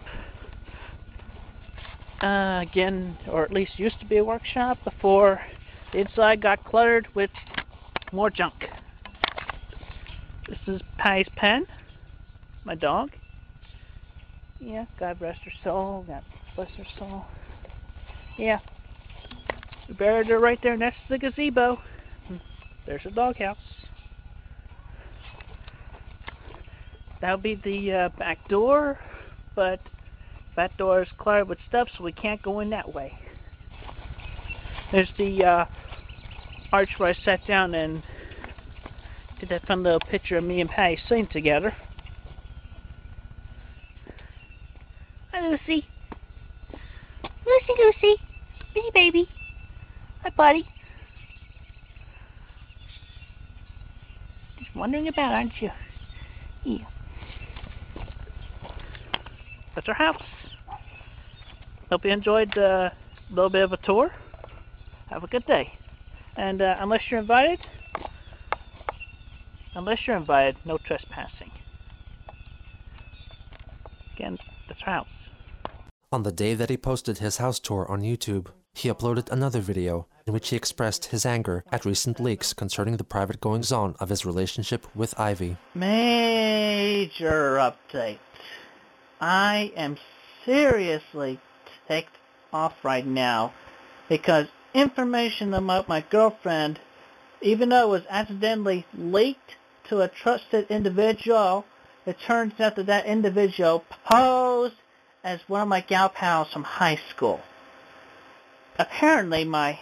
Uh, 2.22 2.60
again, 2.62 3.18
or 3.30 3.44
at 3.44 3.52
least 3.52 3.78
used 3.78 4.00
to 4.00 4.06
be 4.06 4.18
a 4.18 4.24
workshop 4.24 4.78
before 4.84 5.42
the 5.92 6.00
inside 6.00 6.42
got 6.42 6.64
cluttered 6.64 7.08
with 7.16 7.32
more 8.12 8.30
junk. 8.30 8.54
This 10.48 10.60
is 10.68 10.82
Patty's 10.98 11.28
pen, 11.36 11.66
my 12.64 12.76
dog. 12.76 13.10
Yeah, 14.64 14.86
God 14.98 15.20
rest 15.20 15.40
her 15.44 15.52
soul. 15.64 16.06
God 16.08 16.24
bless 16.56 16.70
her 16.78 16.86
soul. 16.98 17.26
Yeah. 18.38 18.60
We 19.88 19.94
buried 19.96 20.28
her 20.28 20.40
right 20.40 20.60
there 20.64 20.78
next 20.78 20.98
to 21.08 21.14
the 21.14 21.18
gazebo. 21.18 21.78
Hmm, 22.28 22.38
There's 22.86 23.02
a 23.06 23.12
doghouse. 23.12 23.58
That'll 27.20 27.38
be 27.38 27.60
the 27.64 27.92
uh, 27.92 28.10
back 28.18 28.38
door, 28.48 28.98
but 29.56 29.82
that 30.56 30.76
door 30.78 31.02
is 31.02 31.10
cluttered 31.18 31.50
with 31.50 31.58
stuff, 31.68 31.88
so 31.98 32.04
we 32.04 32.12
can't 32.14 32.42
go 32.42 32.62
in 32.62 32.70
that 32.70 32.94
way. 32.94 33.14
There's 34.92 35.10
the 35.18 35.44
uh, 35.44 35.66
arch 36.72 36.90
where 36.98 37.10
I 37.10 37.16
sat 37.26 37.40
down 37.48 37.74
and 37.76 38.02
did 39.40 39.50
that 39.50 39.66
fun 39.68 39.84
little 39.84 40.00
picture 40.00 40.38
of 40.38 40.44
me 40.44 40.62
and 40.62 40.70
Patty 40.70 40.98
sitting 41.10 41.28
together. 41.28 41.74
Hi, 45.32 45.43
Lucy. 45.54 45.86
Lucy, 47.46 47.74
Lucy. 47.78 48.16
Hey, 48.74 48.90
baby. 48.92 49.30
Hi, 50.24 50.32
buddy. 50.36 50.68
Just 54.58 54.76
wondering 54.76 55.10
about, 55.10 55.32
aren't 55.32 55.54
you? 55.62 55.70
Yeah. 56.64 56.86
That's 59.76 59.88
our 59.88 59.94
house. 59.94 60.24
Hope 61.92 62.04
you 62.04 62.10
enjoyed 62.10 62.58
a 62.58 62.92
little 63.30 63.52
bit 63.52 63.62
of 63.62 63.74
a 63.74 63.78
tour. 63.78 64.10
Have 65.12 65.24
a 65.24 65.28
good 65.28 65.46
day. 65.46 65.72
And 66.36 66.64
uh, 66.64 66.78
unless 66.80 67.02
you're 67.12 67.20
invited, 67.20 67.60
unless 69.76 70.00
you're 70.08 70.18
invited, 70.18 70.56
no 70.66 70.80
trespassing. 70.80 71.52
Again, 74.16 74.40
that's 74.68 74.82
our 74.88 74.94
house. 74.94 75.08
On 76.14 76.22
the 76.22 76.32
day 76.32 76.54
that 76.54 76.70
he 76.70 76.78
posted 76.78 77.18
his 77.18 77.38
house 77.38 77.58
tour 77.58 77.88
on 77.90 78.02
YouTube, 78.02 78.50
he 78.76 78.88
uploaded 78.88 79.32
another 79.32 79.60
video 79.60 80.06
in 80.28 80.34
which 80.34 80.50
he 80.50 80.56
expressed 80.56 81.06
his 81.06 81.26
anger 81.26 81.64
at 81.72 81.86
recent 81.86 82.20
leaks 82.20 82.54
concerning 82.54 82.98
the 82.98 83.04
private 83.04 83.42
goings 83.42 83.72
on 83.72 83.96
of 84.00 84.10
his 84.10 84.24
relationship 84.24 84.86
with 84.96 85.20
Ivy. 85.20 85.58
Major 85.74 87.56
update. 87.56 88.20
I 89.20 89.74
am 89.76 89.98
seriously 90.46 91.40
ticked 91.88 92.18
off 92.54 92.74
right 92.84 93.08
now 93.08 93.52
because 94.08 94.50
information 94.76 95.52
about 95.56 95.88
my 95.90 96.02
girlfriend, 96.02 96.80
even 97.42 97.70
though 97.70 97.88
it 97.88 97.90
was 97.90 98.04
accidentally 98.08 98.86
leaked 98.96 99.56
to 99.90 100.02
a 100.02 100.10
trusted 100.10 100.68
individual, 100.70 101.66
it 102.06 102.18
turns 102.28 102.54
out 102.60 102.76
that 102.76 102.86
that 102.86 103.08
individual 103.08 103.84
posed 104.06 104.76
as 105.24 105.40
one 105.48 105.62
of 105.62 105.68
my 105.68 105.82
gal 105.82 106.10
pals 106.10 106.52
from 106.52 106.64
high 106.64 107.00
school. 107.10 107.40
Apparently, 108.78 109.46
my, 109.46 109.80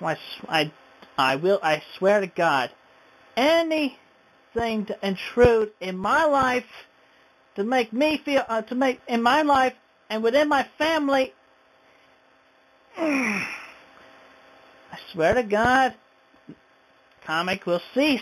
my, 0.00 0.16
I, 0.48 0.70
I 1.16 1.36
will, 1.36 1.58
I 1.62 1.82
swear 1.96 2.20
to 2.20 2.26
God, 2.26 2.70
anything 3.36 3.96
to 4.86 4.98
intrude 5.02 5.72
in 5.80 5.96
my 5.96 6.24
life 6.24 6.66
to 7.56 7.64
make 7.64 7.92
me 7.92 8.18
feel, 8.24 8.44
uh, 8.48 8.62
to 8.62 8.74
make 8.74 9.00
in 9.08 9.22
my 9.22 9.42
life 9.42 9.74
and 10.08 10.22
within 10.22 10.48
my 10.48 10.66
family. 10.78 11.34
I 12.96 13.46
swear 15.12 15.34
to 15.34 15.42
God, 15.42 15.94
comic 17.24 17.66
will 17.66 17.82
cease. 17.94 18.20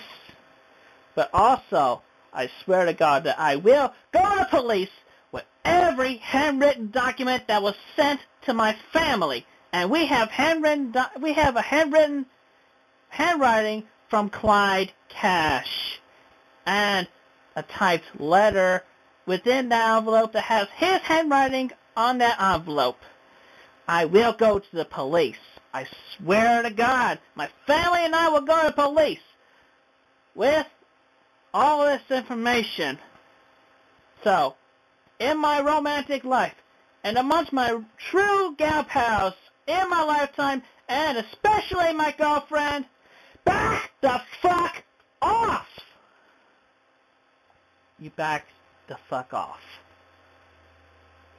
But 1.14 1.30
also, 1.32 2.02
I 2.32 2.50
swear 2.64 2.84
to 2.86 2.92
God 2.92 3.24
that 3.24 3.38
I 3.38 3.56
will 3.56 3.92
go 4.12 4.36
to 4.36 4.46
police 4.50 4.88
with 4.88 5.05
every 5.96 6.18
handwritten 6.18 6.90
document 6.90 7.42
that 7.46 7.62
was 7.62 7.74
sent 7.96 8.20
to 8.42 8.52
my 8.52 8.76
family. 8.92 9.46
And 9.72 9.90
we 9.90 10.04
have 10.04 10.30
handwritten, 10.30 10.94
we 11.22 11.32
have 11.32 11.56
a 11.56 11.62
handwritten 11.62 12.26
handwriting 13.08 13.84
from 14.10 14.28
Clyde 14.28 14.92
Cash. 15.08 15.98
And 16.66 17.08
a 17.54 17.62
typed 17.62 18.20
letter 18.20 18.84
within 19.24 19.70
the 19.70 19.76
envelope 19.76 20.32
that 20.32 20.42
has 20.42 20.68
his 20.76 21.00
handwriting 21.00 21.72
on 21.96 22.18
that 22.18 22.38
envelope. 22.42 23.00
I 23.88 24.04
will 24.04 24.34
go 24.34 24.58
to 24.58 24.76
the 24.76 24.84
police. 24.84 25.38
I 25.72 25.86
swear 26.18 26.62
to 26.62 26.70
God, 26.70 27.20
my 27.34 27.48
family 27.66 28.00
and 28.00 28.14
I 28.14 28.28
will 28.28 28.42
go 28.42 28.60
to 28.60 28.66
the 28.66 28.72
police 28.82 29.26
with 30.34 30.66
all 31.54 31.86
this 31.86 32.02
information. 32.10 32.98
So, 34.22 34.56
in 35.18 35.38
my 35.38 35.60
romantic 35.60 36.24
life, 36.24 36.54
and 37.04 37.16
amongst 37.16 37.52
my 37.52 37.80
true 38.10 38.54
gal 38.56 38.84
pals 38.84 39.34
in 39.66 39.88
my 39.90 40.02
lifetime, 40.02 40.62
and 40.88 41.18
especially 41.18 41.92
my 41.92 42.14
girlfriend, 42.16 42.84
back 43.44 43.90
the 44.00 44.20
fuck 44.42 44.82
off! 45.22 45.68
You 47.98 48.10
back 48.10 48.46
the 48.88 48.98
fuck 49.08 49.32
off. 49.32 49.60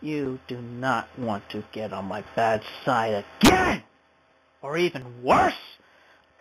You 0.01 0.39
do 0.47 0.61
not 0.61 1.07
want 1.17 1.49
to 1.49 1.63
get 1.71 1.93
on 1.93 2.05
my 2.05 2.23
bad 2.35 2.63
side 2.85 3.23
again! 3.41 3.83
Or 4.61 4.77
even 4.77 5.23
worse! 5.23 5.53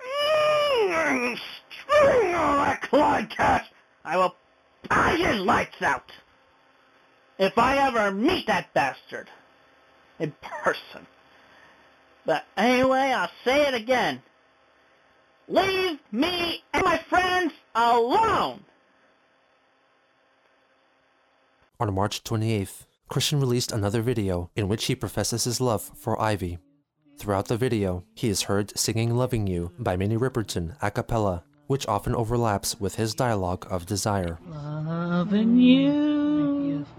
Mm, 0.01 1.39
String 1.39 2.33
that 2.33 2.83
Clyde 2.83 3.31
cash! 3.31 3.67
I 4.05 4.17
will 4.17 4.35
pie 4.89 5.17
his 5.17 5.41
lights 5.41 5.81
out! 5.83 6.13
If 7.39 7.59
I 7.59 7.77
ever 7.87 8.11
meet 8.11 8.47
that 8.47 8.73
bastard! 8.73 9.29
In 10.19 10.33
person. 10.41 11.07
But 12.25 12.45
anyway, 12.57 13.13
I'll 13.13 13.31
say 13.45 13.69
it 13.69 13.75
again. 13.75 14.23
Leave 15.49 15.99
me 16.11 16.65
and 16.73 16.85
my 16.85 16.99
friends 16.99 17.53
alone! 17.75 18.65
On 21.79 21.95
March 21.95 22.25
28th, 22.25 22.87
Christian 23.09 23.39
released 23.39 23.71
another 23.71 24.01
video 24.01 24.51
in 24.57 24.67
which 24.67 24.87
he 24.87 24.95
professes 24.95 25.45
his 25.45 25.61
love 25.61 25.83
for 25.83 26.21
Ivy. 26.21 26.59
Throughout 27.19 27.49
the 27.49 27.57
video, 27.57 28.05
he 28.15 28.29
is 28.29 28.43
heard 28.43 28.77
singing 28.77 29.15
Loving 29.15 29.47
You 29.47 29.73
by 29.79 29.97
Minnie 29.97 30.17
Riperton 30.17 30.77
a 30.83 30.91
cappella, 30.91 31.45
which 31.67 31.87
often 31.87 32.15
overlaps 32.15 32.81
with 32.81 32.97
his 32.97 33.15
dialogue 33.15 33.67
of 33.71 33.87
desire. 33.87 34.39
Loving 34.47 35.59
you 35.59 36.16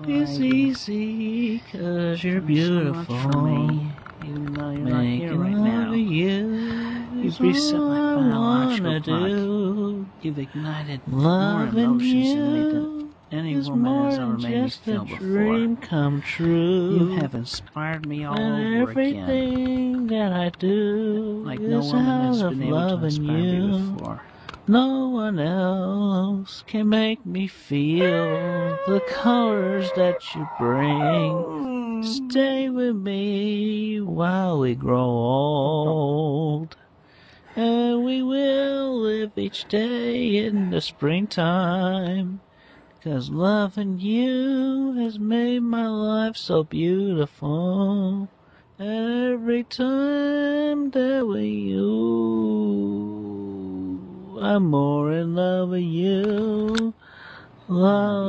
is 0.10 0.40
easy 0.42 1.62
cause 1.62 2.24
you're 2.24 2.42
beautiful. 2.42 3.88
Even 4.20 4.56
though 4.56 4.72
you're 4.72 4.88
not 4.88 5.06
Making 5.06 5.30
here 5.30 5.36
right 5.36 5.58
love 5.58 5.60
now. 5.60 5.92
to 5.92 5.98
you 6.00 7.10
You've 7.22 7.40
is 7.40 7.42
reset 7.42 7.74
all 7.74 7.82
my 7.88 8.02
I 8.16 8.16
biological 8.24 8.96
wanna 8.96 9.00
clock. 9.00 9.34
do. 9.40 10.12
You've 10.20 10.40
ignited 10.40 11.04
more 11.08 11.68
Loving 11.68 11.68
emotions 11.68 12.36
in 12.36 12.52
me 12.52 12.64
you 12.64 12.66
than 12.66 12.92
any 13.32 13.58
woman 13.58 13.96
more 13.96 14.06
has 14.06 14.20
ever 14.20 14.38
made 14.38 14.60
me 14.60 14.70
just 14.70 14.84
feel 14.84 15.04
a 15.04 15.06
before. 15.06 15.18
dream 15.20 15.78
come 15.78 16.22
true. 16.22 16.96
You 16.96 17.08
have 17.10 17.36
inspired 17.36 18.06
me 18.06 18.24
all 18.26 18.36
and 18.38 18.56
over 18.56 18.92
again. 18.92 19.52
everything 19.62 20.08
that 20.08 20.34
I 20.34 20.52
do 20.52 21.44
Like 21.44 21.68
no 21.68 21.84
is 21.84 21.84
woman 21.84 22.22
out 22.22 22.24
has 22.26 22.44
of 22.44 22.58
been 22.58 22.64
able 22.64 22.86
to 22.86 22.98
loving 22.98 23.02
inspire 23.02 23.46
you. 23.46 23.46
me 23.46 23.62
before. 23.62 24.24
No 24.70 25.08
one 25.08 25.40
else 25.40 26.62
can 26.68 26.90
make 26.90 27.26
me 27.26 27.48
feel 27.48 28.78
the 28.86 29.02
colors 29.08 29.90
that 29.96 30.36
you 30.36 30.46
bring. 30.60 32.04
Stay 32.04 32.70
with 32.70 32.98
me 32.98 34.02
while 34.02 34.60
we 34.60 34.76
grow 34.76 35.06
old. 35.06 36.76
And 37.56 38.04
we 38.04 38.22
will 38.22 39.00
live 39.00 39.38
each 39.38 39.70
day 39.70 40.36
in 40.46 40.70
the 40.70 40.82
springtime. 40.82 42.42
Cause 43.02 43.30
loving 43.30 44.00
you 44.00 44.96
has 44.96 45.18
made 45.18 45.62
my 45.62 45.88
life 45.88 46.36
so 46.36 46.66
beautiful. 46.66 48.28
Every 48.78 49.64
time 49.64 50.92
that 50.92 51.26
we 51.26 51.48
you, 51.48 53.17
I'm 54.42 54.66
more 54.66 55.12
in 55.12 55.36
love 55.36 55.70
with 55.70 55.82
you. 55.82 56.94
La, 57.68 58.24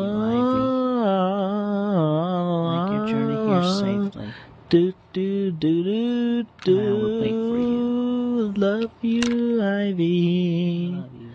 Make 2.75 2.91
your 2.93 3.07
journey 3.07 3.37
here 3.49 3.63
safely. 3.63 4.35
Do 4.69 4.93
do 5.13 5.51
do 5.53 5.83
do 5.85 6.45
do. 6.65 6.79
I 6.79 6.93
will 6.93 7.21
wait 7.21 7.31
for 7.31 7.59
you. 7.59 8.53
Love 8.57 8.91
you, 9.03 9.63
Ivy. 9.63 10.91
Love 10.95 11.11
you. 11.15 11.31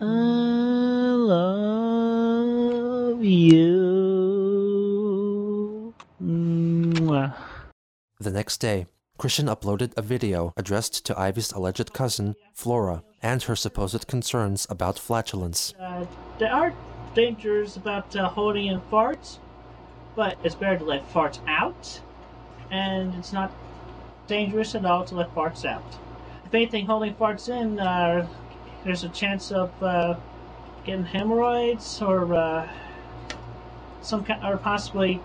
I 0.00 0.04
love 1.14 3.24
you. 3.24 3.94
The 8.20 8.30
next 8.30 8.58
day, 8.58 8.86
Christian 9.16 9.46
uploaded 9.46 9.92
a 9.96 10.02
video 10.02 10.52
addressed 10.56 11.06
to 11.06 11.18
Ivy's 11.18 11.52
alleged 11.52 11.92
cousin, 11.92 12.34
Flora, 12.52 13.04
and 13.22 13.40
her 13.44 13.54
supposed 13.54 14.08
concerns 14.08 14.66
about 14.68 14.98
flatulence. 14.98 15.72
Uh, 15.80 16.04
there 16.38 16.52
are 16.52 16.74
dangers 17.14 17.76
about 17.76 18.14
uh, 18.16 18.28
holding 18.28 18.66
in 18.66 18.80
farts, 18.80 19.38
but 20.16 20.36
it's 20.42 20.56
better 20.56 20.78
to 20.78 20.84
let 20.84 21.08
farts 21.12 21.38
out, 21.46 22.00
and 22.72 23.14
it's 23.14 23.32
not 23.32 23.52
dangerous 24.26 24.74
at 24.74 24.84
all 24.84 25.04
to 25.04 25.14
let 25.14 25.32
farts 25.32 25.64
out. 25.64 25.84
If 26.44 26.52
anything, 26.52 26.84
holding 26.86 27.14
farts 27.14 27.48
in, 27.48 27.78
uh, 27.78 28.26
there's 28.84 29.04
a 29.04 29.08
chance 29.10 29.52
of 29.52 29.70
uh, 29.80 30.16
getting 30.84 31.04
hemorrhoids 31.04 32.02
or 32.02 32.34
uh, 32.34 32.68
some 34.02 34.24
ki- 34.24 34.34
or 34.42 34.56
possibly 34.56 35.20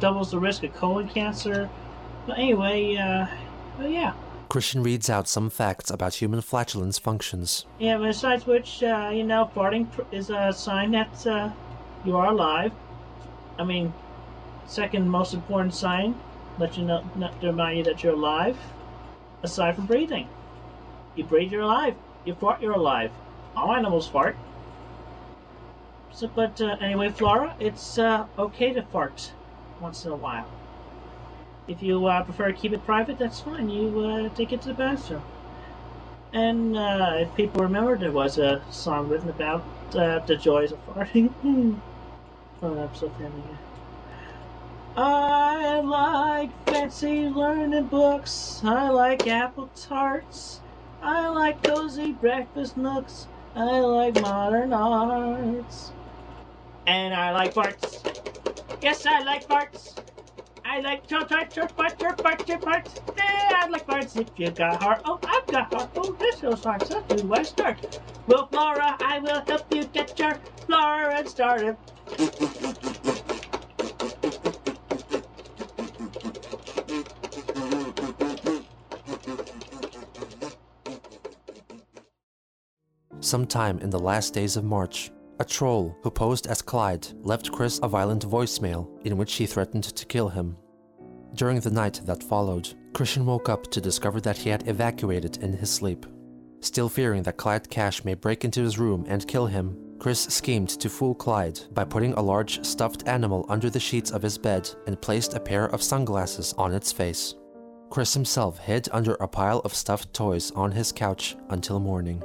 doubles 0.00 0.30
the 0.30 0.38
risk 0.38 0.62
of 0.64 0.74
colon 0.74 1.08
cancer. 1.08 1.68
But 2.26 2.38
anyway, 2.38 2.96
uh, 2.96 3.26
well, 3.78 3.88
yeah. 3.88 4.14
Christian 4.48 4.82
reads 4.82 5.10
out 5.10 5.26
some 5.28 5.50
facts 5.50 5.90
about 5.90 6.14
human 6.14 6.40
flatulence 6.40 6.98
functions. 6.98 7.66
Yeah, 7.78 7.98
besides 7.98 8.46
which, 8.46 8.82
uh, 8.82 9.10
you 9.12 9.24
know, 9.24 9.50
farting 9.54 9.90
pr- 9.90 10.02
is 10.12 10.30
a 10.30 10.52
sign 10.52 10.92
that 10.92 11.26
uh, 11.26 11.50
you 12.04 12.16
are 12.16 12.26
alive. 12.26 12.72
I 13.58 13.64
mean, 13.64 13.92
second 14.66 15.08
most 15.08 15.34
important 15.34 15.74
sign, 15.74 16.14
let 16.58 16.76
you 16.76 16.84
know, 16.84 17.04
not 17.16 17.38
to 17.40 17.48
remind 17.48 17.78
you 17.78 17.84
that 17.84 18.02
you're 18.02 18.14
alive. 18.14 18.56
Aside 19.42 19.74
from 19.74 19.86
breathing, 19.86 20.28
you 21.16 21.24
breathe, 21.24 21.52
you're 21.52 21.62
alive. 21.62 21.94
You 22.24 22.34
fart, 22.34 22.62
you're 22.62 22.72
alive. 22.72 23.10
All 23.56 23.74
animals 23.74 24.08
fart. 24.08 24.36
So, 26.12 26.28
but 26.28 26.60
uh, 26.60 26.76
anyway, 26.80 27.10
Flora, 27.10 27.54
it's 27.60 27.98
uh, 27.98 28.26
okay 28.38 28.72
to 28.72 28.82
fart 28.82 29.32
once 29.80 30.04
in 30.04 30.12
a 30.12 30.16
while. 30.16 30.46
If 31.66 31.82
you 31.82 32.06
uh, 32.06 32.22
prefer 32.22 32.48
to 32.48 32.52
keep 32.52 32.72
it 32.72 32.84
private, 32.84 33.18
that's 33.18 33.40
fine. 33.40 33.70
You 33.70 34.00
uh, 34.00 34.28
take 34.34 34.52
it 34.52 34.60
to 34.62 34.68
the 34.68 34.74
bathroom. 34.74 35.22
And 36.32 36.76
uh, 36.76 37.14
if 37.18 37.34
people 37.34 37.62
remember, 37.62 37.96
there 37.96 38.12
was 38.12 38.38
a 38.38 38.62
song 38.70 39.08
written 39.08 39.30
about 39.30 39.64
uh, 39.94 40.18
the 40.26 40.36
joys 40.36 40.72
of 40.72 40.86
farting. 40.86 41.32
An 42.62 42.78
episode 42.78 43.06
of 43.06 43.16
Family 43.16 43.42
I 44.96 45.80
like 45.80 46.50
fancy 46.66 47.28
learning 47.28 47.86
books. 47.86 48.62
I 48.64 48.90
like 48.90 49.26
apple 49.26 49.70
tarts. 49.74 50.60
I 51.02 51.28
like 51.28 51.62
cozy 51.62 52.12
breakfast 52.12 52.76
nooks. 52.76 53.26
I 53.56 53.80
like 53.80 54.20
modern 54.20 54.72
arts. 54.72 55.92
And 56.86 57.14
I 57.14 57.32
like 57.32 57.54
farts. 57.54 58.02
Yes, 58.82 59.04
I 59.06 59.20
like 59.24 59.46
farts. 59.48 59.94
I 60.74 60.80
like 60.80 61.06
chirp, 61.06 61.28
chirp, 61.28 61.50
chirp, 61.50 61.76
chirp, 61.76 61.98
chirp, 62.00 62.46
chirp, 62.46 62.64
I 62.66 63.68
like 63.68 63.86
farts. 63.86 64.20
If 64.20 64.28
you 64.36 64.50
got 64.50 64.82
heart, 64.82 65.02
oh, 65.04 65.20
I've 65.22 65.46
got 65.46 65.72
heart. 65.72 65.88
Oh, 65.94 66.10
this 66.18 66.40
feels 66.40 66.64
hard. 66.64 66.84
So 66.84 67.00
do 67.02 67.32
I 67.32 67.44
start? 67.44 68.00
Well, 68.26 68.48
Flora, 68.48 68.96
I 69.00 69.20
will 69.20 69.44
help 69.46 69.72
you 69.72 69.84
get 69.84 70.18
your 70.18 70.34
Flora 70.66 71.24
started. 71.28 71.76
Sometime 83.20 83.78
in 83.78 83.90
the 83.90 84.00
last 84.00 84.34
days 84.34 84.56
of 84.56 84.64
March, 84.64 85.12
a 85.38 85.44
troll 85.44 85.96
who 86.02 86.10
posed 86.10 86.48
as 86.48 86.60
Clyde 86.60 87.06
left 87.22 87.52
Chris 87.52 87.78
a 87.80 87.88
violent 87.88 88.26
voicemail 88.26 88.88
in 89.06 89.16
which 89.16 89.34
he 89.34 89.46
threatened 89.46 89.84
to 89.84 90.04
kill 90.06 90.28
him. 90.28 90.56
During 91.34 91.58
the 91.58 91.70
night 91.70 92.00
that 92.04 92.22
followed, 92.22 92.74
Christian 92.92 93.26
woke 93.26 93.48
up 93.48 93.68
to 93.72 93.80
discover 93.80 94.20
that 94.20 94.36
he 94.36 94.50
had 94.50 94.68
evacuated 94.68 95.38
in 95.38 95.52
his 95.52 95.68
sleep. 95.68 96.06
Still 96.60 96.88
fearing 96.88 97.24
that 97.24 97.36
Clyde 97.36 97.68
Cash 97.68 98.04
may 98.04 98.14
break 98.14 98.44
into 98.44 98.62
his 98.62 98.78
room 98.78 99.04
and 99.08 99.26
kill 99.26 99.46
him, 99.46 99.76
Chris 99.98 100.20
schemed 100.20 100.68
to 100.68 100.88
fool 100.88 101.14
Clyde 101.14 101.58
by 101.72 101.84
putting 101.84 102.12
a 102.12 102.22
large 102.22 102.64
stuffed 102.64 103.08
animal 103.08 103.46
under 103.48 103.68
the 103.68 103.80
sheets 103.80 104.12
of 104.12 104.22
his 104.22 104.38
bed 104.38 104.70
and 104.86 105.00
placed 105.00 105.34
a 105.34 105.40
pair 105.40 105.66
of 105.66 105.82
sunglasses 105.82 106.54
on 106.56 106.72
its 106.72 106.92
face. 106.92 107.34
Chris 107.90 108.14
himself 108.14 108.58
hid 108.58 108.88
under 108.92 109.14
a 109.14 109.26
pile 109.26 109.58
of 109.60 109.74
stuffed 109.74 110.12
toys 110.14 110.52
on 110.52 110.70
his 110.70 110.92
couch 110.92 111.36
until 111.50 111.80
morning. 111.80 112.22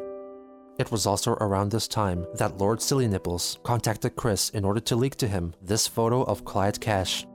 It 0.77 0.91
was 0.91 1.05
also 1.05 1.33
around 1.33 1.71
this 1.71 1.87
time 1.87 2.27
that 2.35 2.57
Lord 2.57 2.81
Silly 2.81 3.07
Nipples 3.07 3.59
contacted 3.63 4.15
Chris 4.15 4.49
in 4.51 4.63
order 4.63 4.79
to 4.81 4.95
leak 4.95 5.15
to 5.15 5.27
him 5.27 5.53
this 5.61 5.87
photo 5.87 6.23
of 6.23 6.45
Clyde 6.45 6.79
Cash. 6.79 7.25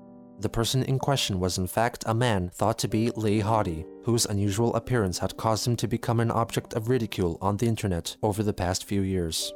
The 0.41 0.49
person 0.49 0.82
in 0.82 0.99
question 0.99 1.41
was 1.41 1.59
in 1.59 1.66
fact 1.66 2.05
a 2.07 2.14
man 2.14 2.51
thought 2.51 2.78
to 2.80 2.89
be 2.89 3.11
Lee 3.12 3.41
Hottie, 3.41 3.87
whose 4.05 4.26
unusual 4.26 4.74
appearance 4.74 5.18
had 5.18 5.37
caused 5.37 5.66
him 5.66 5.76
to 5.76 5.89
become 5.89 6.20
an 6.20 6.30
object 6.30 6.74
of 6.74 6.89
ridicule 6.89 7.39
on 7.41 7.57
the 7.57 7.66
internet 7.66 8.16
over 8.22 8.43
the 8.43 8.53
past 8.53 8.85
few 8.85 9.03
years. 9.03 9.53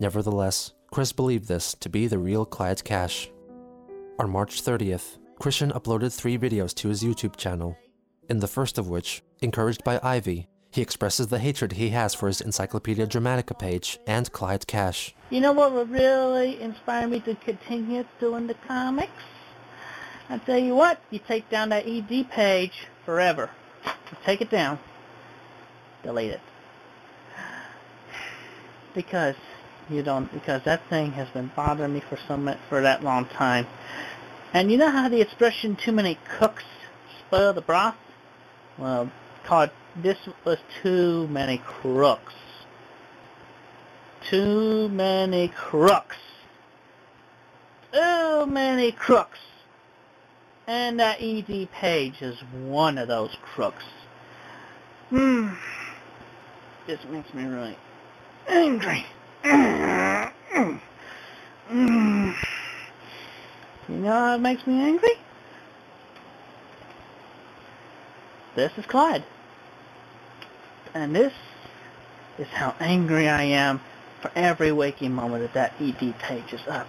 Nevertheless, 0.00 0.72
Chris 0.90 1.12
believed 1.12 1.48
this 1.48 1.74
to 1.80 1.88
be 1.88 2.06
the 2.06 2.18
real 2.18 2.44
Clyde 2.44 2.84
Cash. 2.84 3.30
On 4.18 4.30
March 4.30 4.62
30th, 4.62 5.18
Christian 5.38 5.72
uploaded 5.72 6.14
three 6.14 6.38
videos 6.38 6.74
to 6.76 6.88
his 6.88 7.02
YouTube 7.02 7.36
channel, 7.36 7.76
in 8.28 8.38
the 8.38 8.46
first 8.48 8.78
of 8.78 8.88
which, 8.88 9.22
encouraged 9.40 9.84
by 9.84 9.98
Ivy, 10.02 10.48
he 10.70 10.80
expresses 10.80 11.26
the 11.26 11.38
hatred 11.38 11.72
he 11.72 11.90
has 11.90 12.14
for 12.14 12.28
his 12.28 12.40
Encyclopedia 12.40 13.06
Dramatica 13.06 13.58
page 13.58 13.98
and 14.06 14.32
Clyde 14.32 14.66
Cash. 14.66 15.14
You 15.28 15.40
know 15.40 15.52
what 15.52 15.72
would 15.72 15.90
really 15.90 16.60
inspire 16.62 17.06
me 17.06 17.20
to 17.20 17.34
continue 17.34 18.04
doing 18.20 18.46
the 18.46 18.54
comics? 18.66 19.12
I 20.28 20.38
tell 20.38 20.58
you 20.58 20.74
what, 20.74 21.00
you 21.10 21.18
take 21.18 21.48
down 21.50 21.70
that 21.70 21.86
ED 21.86 22.30
page 22.30 22.86
forever. 23.04 23.50
You 23.84 24.16
take 24.24 24.40
it 24.40 24.50
down. 24.50 24.78
Delete 26.02 26.32
it. 26.32 26.40
Because 28.94 29.36
you 29.88 30.02
don't 30.02 30.32
because 30.32 30.62
that 30.64 30.88
thing 30.88 31.12
has 31.12 31.28
been 31.28 31.50
bothering 31.54 31.94
me 31.94 32.00
for 32.00 32.18
so 32.28 32.56
for 32.68 32.82
that 32.82 33.02
long 33.02 33.26
time. 33.26 33.66
And 34.52 34.70
you 34.70 34.78
know 34.78 34.90
how 34.90 35.08
the 35.08 35.20
expression 35.20 35.76
too 35.76 35.92
many 35.92 36.18
cooks 36.38 36.64
spoil 37.26 37.52
the 37.52 37.62
broth? 37.62 37.96
Well, 38.78 39.10
called 39.44 39.70
this 39.96 40.18
was 40.44 40.58
too 40.82 41.26
many 41.28 41.58
crooks. 41.58 42.34
Too 44.28 44.88
many 44.88 45.48
crooks. 45.48 46.16
Too 47.92 48.46
many 48.46 48.92
crooks. 48.92 49.38
And 50.66 51.00
that 51.00 51.20
ED 51.20 51.70
page 51.72 52.22
is 52.22 52.38
one 52.52 52.96
of 52.98 53.08
those 53.08 53.36
crooks. 53.42 53.84
Hmm. 55.10 55.48
This 56.86 57.00
makes 57.10 57.32
me 57.34 57.44
really 57.44 57.76
angry. 58.48 59.04
You 63.88 63.96
know 63.98 64.10
how 64.10 64.34
it 64.36 64.40
makes 64.40 64.66
me 64.66 64.80
angry? 64.80 65.14
This 68.54 68.72
is 68.76 68.86
Clyde. 68.86 69.24
And 70.94 71.14
this 71.14 71.32
is 72.38 72.48
how 72.48 72.74
angry 72.80 73.28
I 73.28 73.42
am 73.42 73.80
for 74.20 74.30
every 74.36 74.72
waking 74.72 75.12
moment 75.12 75.42
that 75.42 75.54
that 75.54 75.74
ED 75.80 76.18
page 76.18 76.52
is 76.52 76.60
up. 76.68 76.86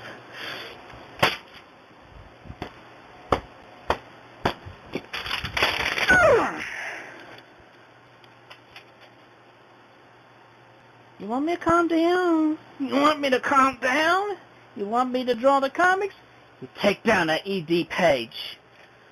You 11.24 11.30
want 11.30 11.46
me 11.46 11.56
to 11.56 11.62
calm 11.62 11.88
down? 11.88 12.58
You 12.82 12.96
want 12.96 13.22
me 13.22 13.30
to 13.30 13.40
calm 13.40 13.78
down? 13.82 14.36
You 14.76 14.86
want 14.86 15.10
me 15.10 15.24
to 15.24 15.34
draw 15.34 15.62
the 15.62 15.70
comics? 15.70 16.16
You 16.62 16.68
take 16.78 17.02
down 17.04 17.28
that 17.28 17.48
ED 17.48 17.88
page. 17.88 18.58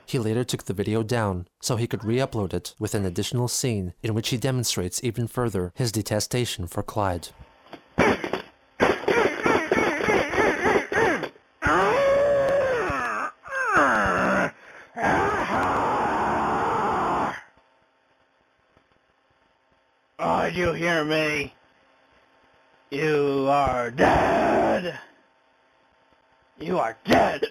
He 0.06 0.20
later 0.20 0.44
took 0.44 0.66
the 0.66 0.74
video 0.74 1.04
down 1.04 1.48
so 1.62 1.78
he 1.78 1.88
could 1.88 2.04
re-upload 2.04 2.54
it 2.54 2.76
with 2.78 2.96
an 2.96 3.06
additional 3.06 3.48
scene 3.48 3.94
in 4.04 4.14
which 4.14 4.28
he 4.28 4.36
demonstrates 4.36 5.02
even 5.06 5.26
further 5.26 5.72
his 5.74 5.90
detestation 5.94 6.68
for 6.68 6.84
Clyde. 6.84 7.30
Oh, 20.20 20.42
did 20.44 20.58
you 20.58 20.74
hear 20.74 21.06
me? 21.06 21.54
You 22.92 23.48
are 23.48 23.90
dead! 23.90 25.00
You 26.60 26.78
are 26.78 26.98
dead! 27.06 27.46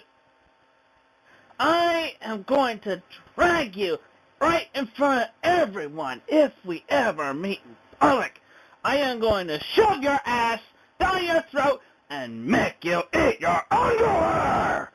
I 1.59 2.13
am 2.21 2.43
going 2.43 2.77
to 2.81 3.01
drag 3.35 3.75
you 3.75 3.97
right 4.39 4.67
in 4.75 4.85
front 4.85 5.23
of 5.23 5.29
everyone 5.41 6.21
if 6.27 6.51
we 6.63 6.83
ever 6.89 7.33
meet 7.33 7.59
in 7.65 7.75
public. 7.99 8.39
I 8.83 8.97
am 8.97 9.19
going 9.19 9.47
to 9.47 9.59
shove 9.59 10.03
your 10.03 10.19
ass 10.25 10.59
down 10.99 11.25
your 11.25 11.41
throat 11.49 11.81
and 12.11 12.45
make 12.45 12.85
you 12.85 13.01
eat 13.11 13.39
your 13.39 13.65
underwear! 13.71 14.91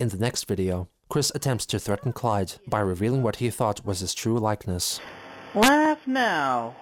In 0.00 0.08
the 0.08 0.18
next 0.18 0.48
video, 0.48 0.88
Chris 1.10 1.32
attempts 1.34 1.66
to 1.66 1.78
threaten 1.80 2.12
Clyde 2.12 2.54
by 2.68 2.78
revealing 2.78 3.20
what 3.20 3.36
he 3.36 3.50
thought 3.50 3.84
was 3.84 3.98
his 3.98 4.14
true 4.14 4.38
likeness. 4.38 5.00
Laugh 5.56 5.98
now, 6.06 6.76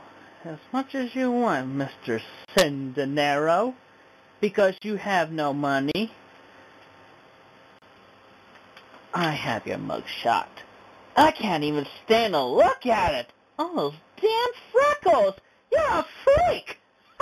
as 0.45 0.59
much 0.71 0.95
as 0.95 1.15
you 1.15 1.33
want, 1.33 1.75
Mr. 1.75 2.21
Centenaro, 2.55 3.75
because 4.39 4.75
you 4.83 4.97
have 4.97 5.33
no 5.33 5.55
money. 5.55 6.13
I 9.15 9.31
have 9.31 9.67
your 9.67 9.79
mug 9.79 10.05
shot. 10.23 10.51
I 11.17 11.31
can't 11.31 11.65
even 11.65 11.87
stand 12.05 12.35
to 12.35 12.45
look 12.45 12.85
at 12.85 13.15
it. 13.15 13.33
All 13.59 13.75
those 13.75 13.95
damn 14.21 14.51
freckles. 14.71 15.37
You're 15.73 15.81
a 15.81 16.07
freak. 16.25 16.79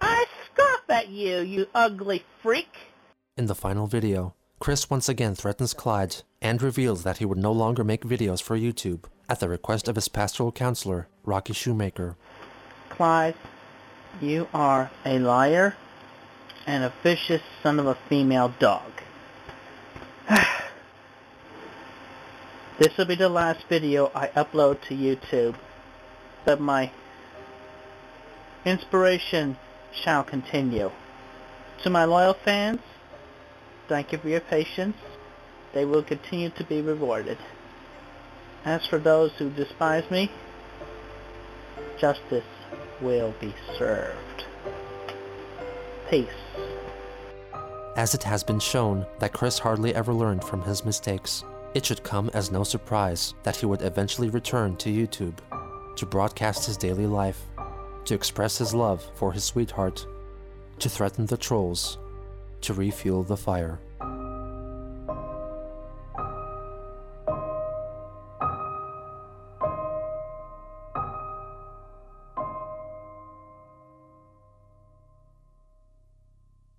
I 0.00 0.24
scoff 0.46 0.87
at 0.98 1.08
you, 1.10 1.38
you 1.38 1.68
ugly 1.76 2.24
freak. 2.42 2.76
In 3.36 3.46
the 3.46 3.54
final 3.54 3.86
video, 3.86 4.34
Chris 4.58 4.90
once 4.90 5.08
again 5.08 5.36
threatens 5.36 5.72
Clyde 5.72 6.16
and 6.42 6.60
reveals 6.60 7.04
that 7.04 7.18
he 7.18 7.24
would 7.24 7.38
no 7.38 7.52
longer 7.52 7.84
make 7.84 8.02
videos 8.02 8.42
for 8.42 8.58
YouTube 8.58 9.04
at 9.28 9.38
the 9.38 9.48
request 9.48 9.86
of 9.86 9.94
his 9.94 10.08
pastoral 10.08 10.50
counselor, 10.50 11.06
Rocky 11.24 11.52
Shoemaker. 11.52 12.16
Clyde, 12.90 13.36
you 14.20 14.48
are 14.52 14.90
a 15.04 15.20
liar 15.20 15.76
and 16.66 16.82
a 16.82 16.92
vicious 17.04 17.42
son 17.62 17.78
of 17.78 17.86
a 17.86 17.96
female 18.08 18.52
dog. 18.58 18.90
this 22.80 22.96
will 22.96 23.04
be 23.04 23.14
the 23.14 23.28
last 23.28 23.64
video 23.68 24.10
I 24.16 24.26
upload 24.28 24.80
to 24.88 24.96
YouTube, 24.96 25.54
but 26.44 26.60
my 26.60 26.90
inspiration 28.64 29.58
shall 30.02 30.24
continue. 30.24 30.90
To 31.82 31.90
my 31.90 32.04
loyal 32.04 32.34
fans, 32.44 32.80
thank 33.88 34.12
you 34.12 34.18
for 34.18 34.28
your 34.28 34.40
patience. 34.40 34.96
They 35.74 35.84
will 35.84 36.02
continue 36.02 36.50
to 36.50 36.64
be 36.64 36.80
rewarded. 36.80 37.38
As 38.64 38.86
for 38.86 38.98
those 38.98 39.32
who 39.38 39.50
despise 39.50 40.10
me, 40.10 40.30
justice 42.00 42.44
will 43.00 43.34
be 43.40 43.54
served. 43.78 44.44
Peace. 46.10 46.28
As 47.96 48.14
it 48.14 48.22
has 48.22 48.44
been 48.44 48.60
shown 48.60 49.06
that 49.18 49.32
Chris 49.32 49.58
hardly 49.58 49.94
ever 49.94 50.14
learned 50.14 50.44
from 50.44 50.62
his 50.62 50.84
mistakes, 50.84 51.44
it 51.74 51.84
should 51.84 52.02
come 52.02 52.30
as 52.32 52.50
no 52.50 52.64
surprise 52.64 53.34
that 53.42 53.56
he 53.56 53.66
would 53.66 53.82
eventually 53.82 54.30
return 54.30 54.76
to 54.76 54.88
YouTube 54.90 55.38
to 55.96 56.06
broadcast 56.06 56.64
his 56.64 56.76
daily 56.76 57.06
life, 57.06 57.42
to 58.08 58.14
express 58.14 58.56
his 58.56 58.74
love 58.74 59.04
for 59.14 59.32
his 59.32 59.44
sweetheart, 59.44 60.06
to 60.78 60.88
threaten 60.88 61.26
the 61.26 61.36
trolls, 61.36 61.98
to 62.62 62.72
refuel 62.72 63.22
the 63.22 63.36
fire. 63.36 63.78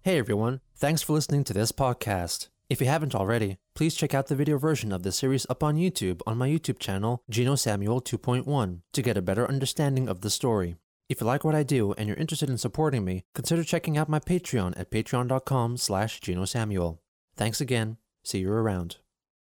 Hey 0.01 0.17
everyone, 0.17 0.61
thanks 0.75 1.03
for 1.03 1.13
listening 1.13 1.43
to 1.43 1.53
this 1.53 1.71
podcast. 1.71 2.47
If 2.71 2.81
you 2.81 2.87
haven't 2.87 3.13
already, 3.13 3.57
please 3.75 3.93
check 3.93 4.15
out 4.15 4.27
the 4.27 4.35
video 4.35 4.57
version 4.57 4.91
of 4.91 5.03
the 5.03 5.11
series 5.11 5.45
up 5.47 5.61
on 5.61 5.75
YouTube 5.75 6.21
on 6.25 6.39
my 6.39 6.49
YouTube 6.49 6.79
channel, 6.79 7.21
Geno 7.29 7.53
Samuel 7.53 8.01
2.1, 8.01 8.79
to 8.93 9.01
get 9.03 9.17
a 9.17 9.21
better 9.21 9.47
understanding 9.47 10.09
of 10.09 10.21
the 10.21 10.31
story. 10.31 10.75
If 11.09 11.21
you 11.21 11.27
like 11.27 11.43
what 11.43 11.55
I 11.55 11.63
do 11.63 11.93
and 11.93 12.07
you're 12.07 12.17
interested 12.17 12.51
in 12.51 12.59
supporting 12.59 13.03
me, 13.03 13.23
consider 13.33 13.63
checking 13.63 13.97
out 13.97 14.09
my 14.09 14.19
Patreon 14.19 14.79
at 14.79 14.91
patreon.com 14.91 15.77
slash 15.77 16.21
Geno 16.21 16.45
Samuel. 16.45 17.01
Thanks 17.35 17.59
again. 17.59 17.97
See 18.23 18.39
you 18.41 18.51
around. 18.51 18.97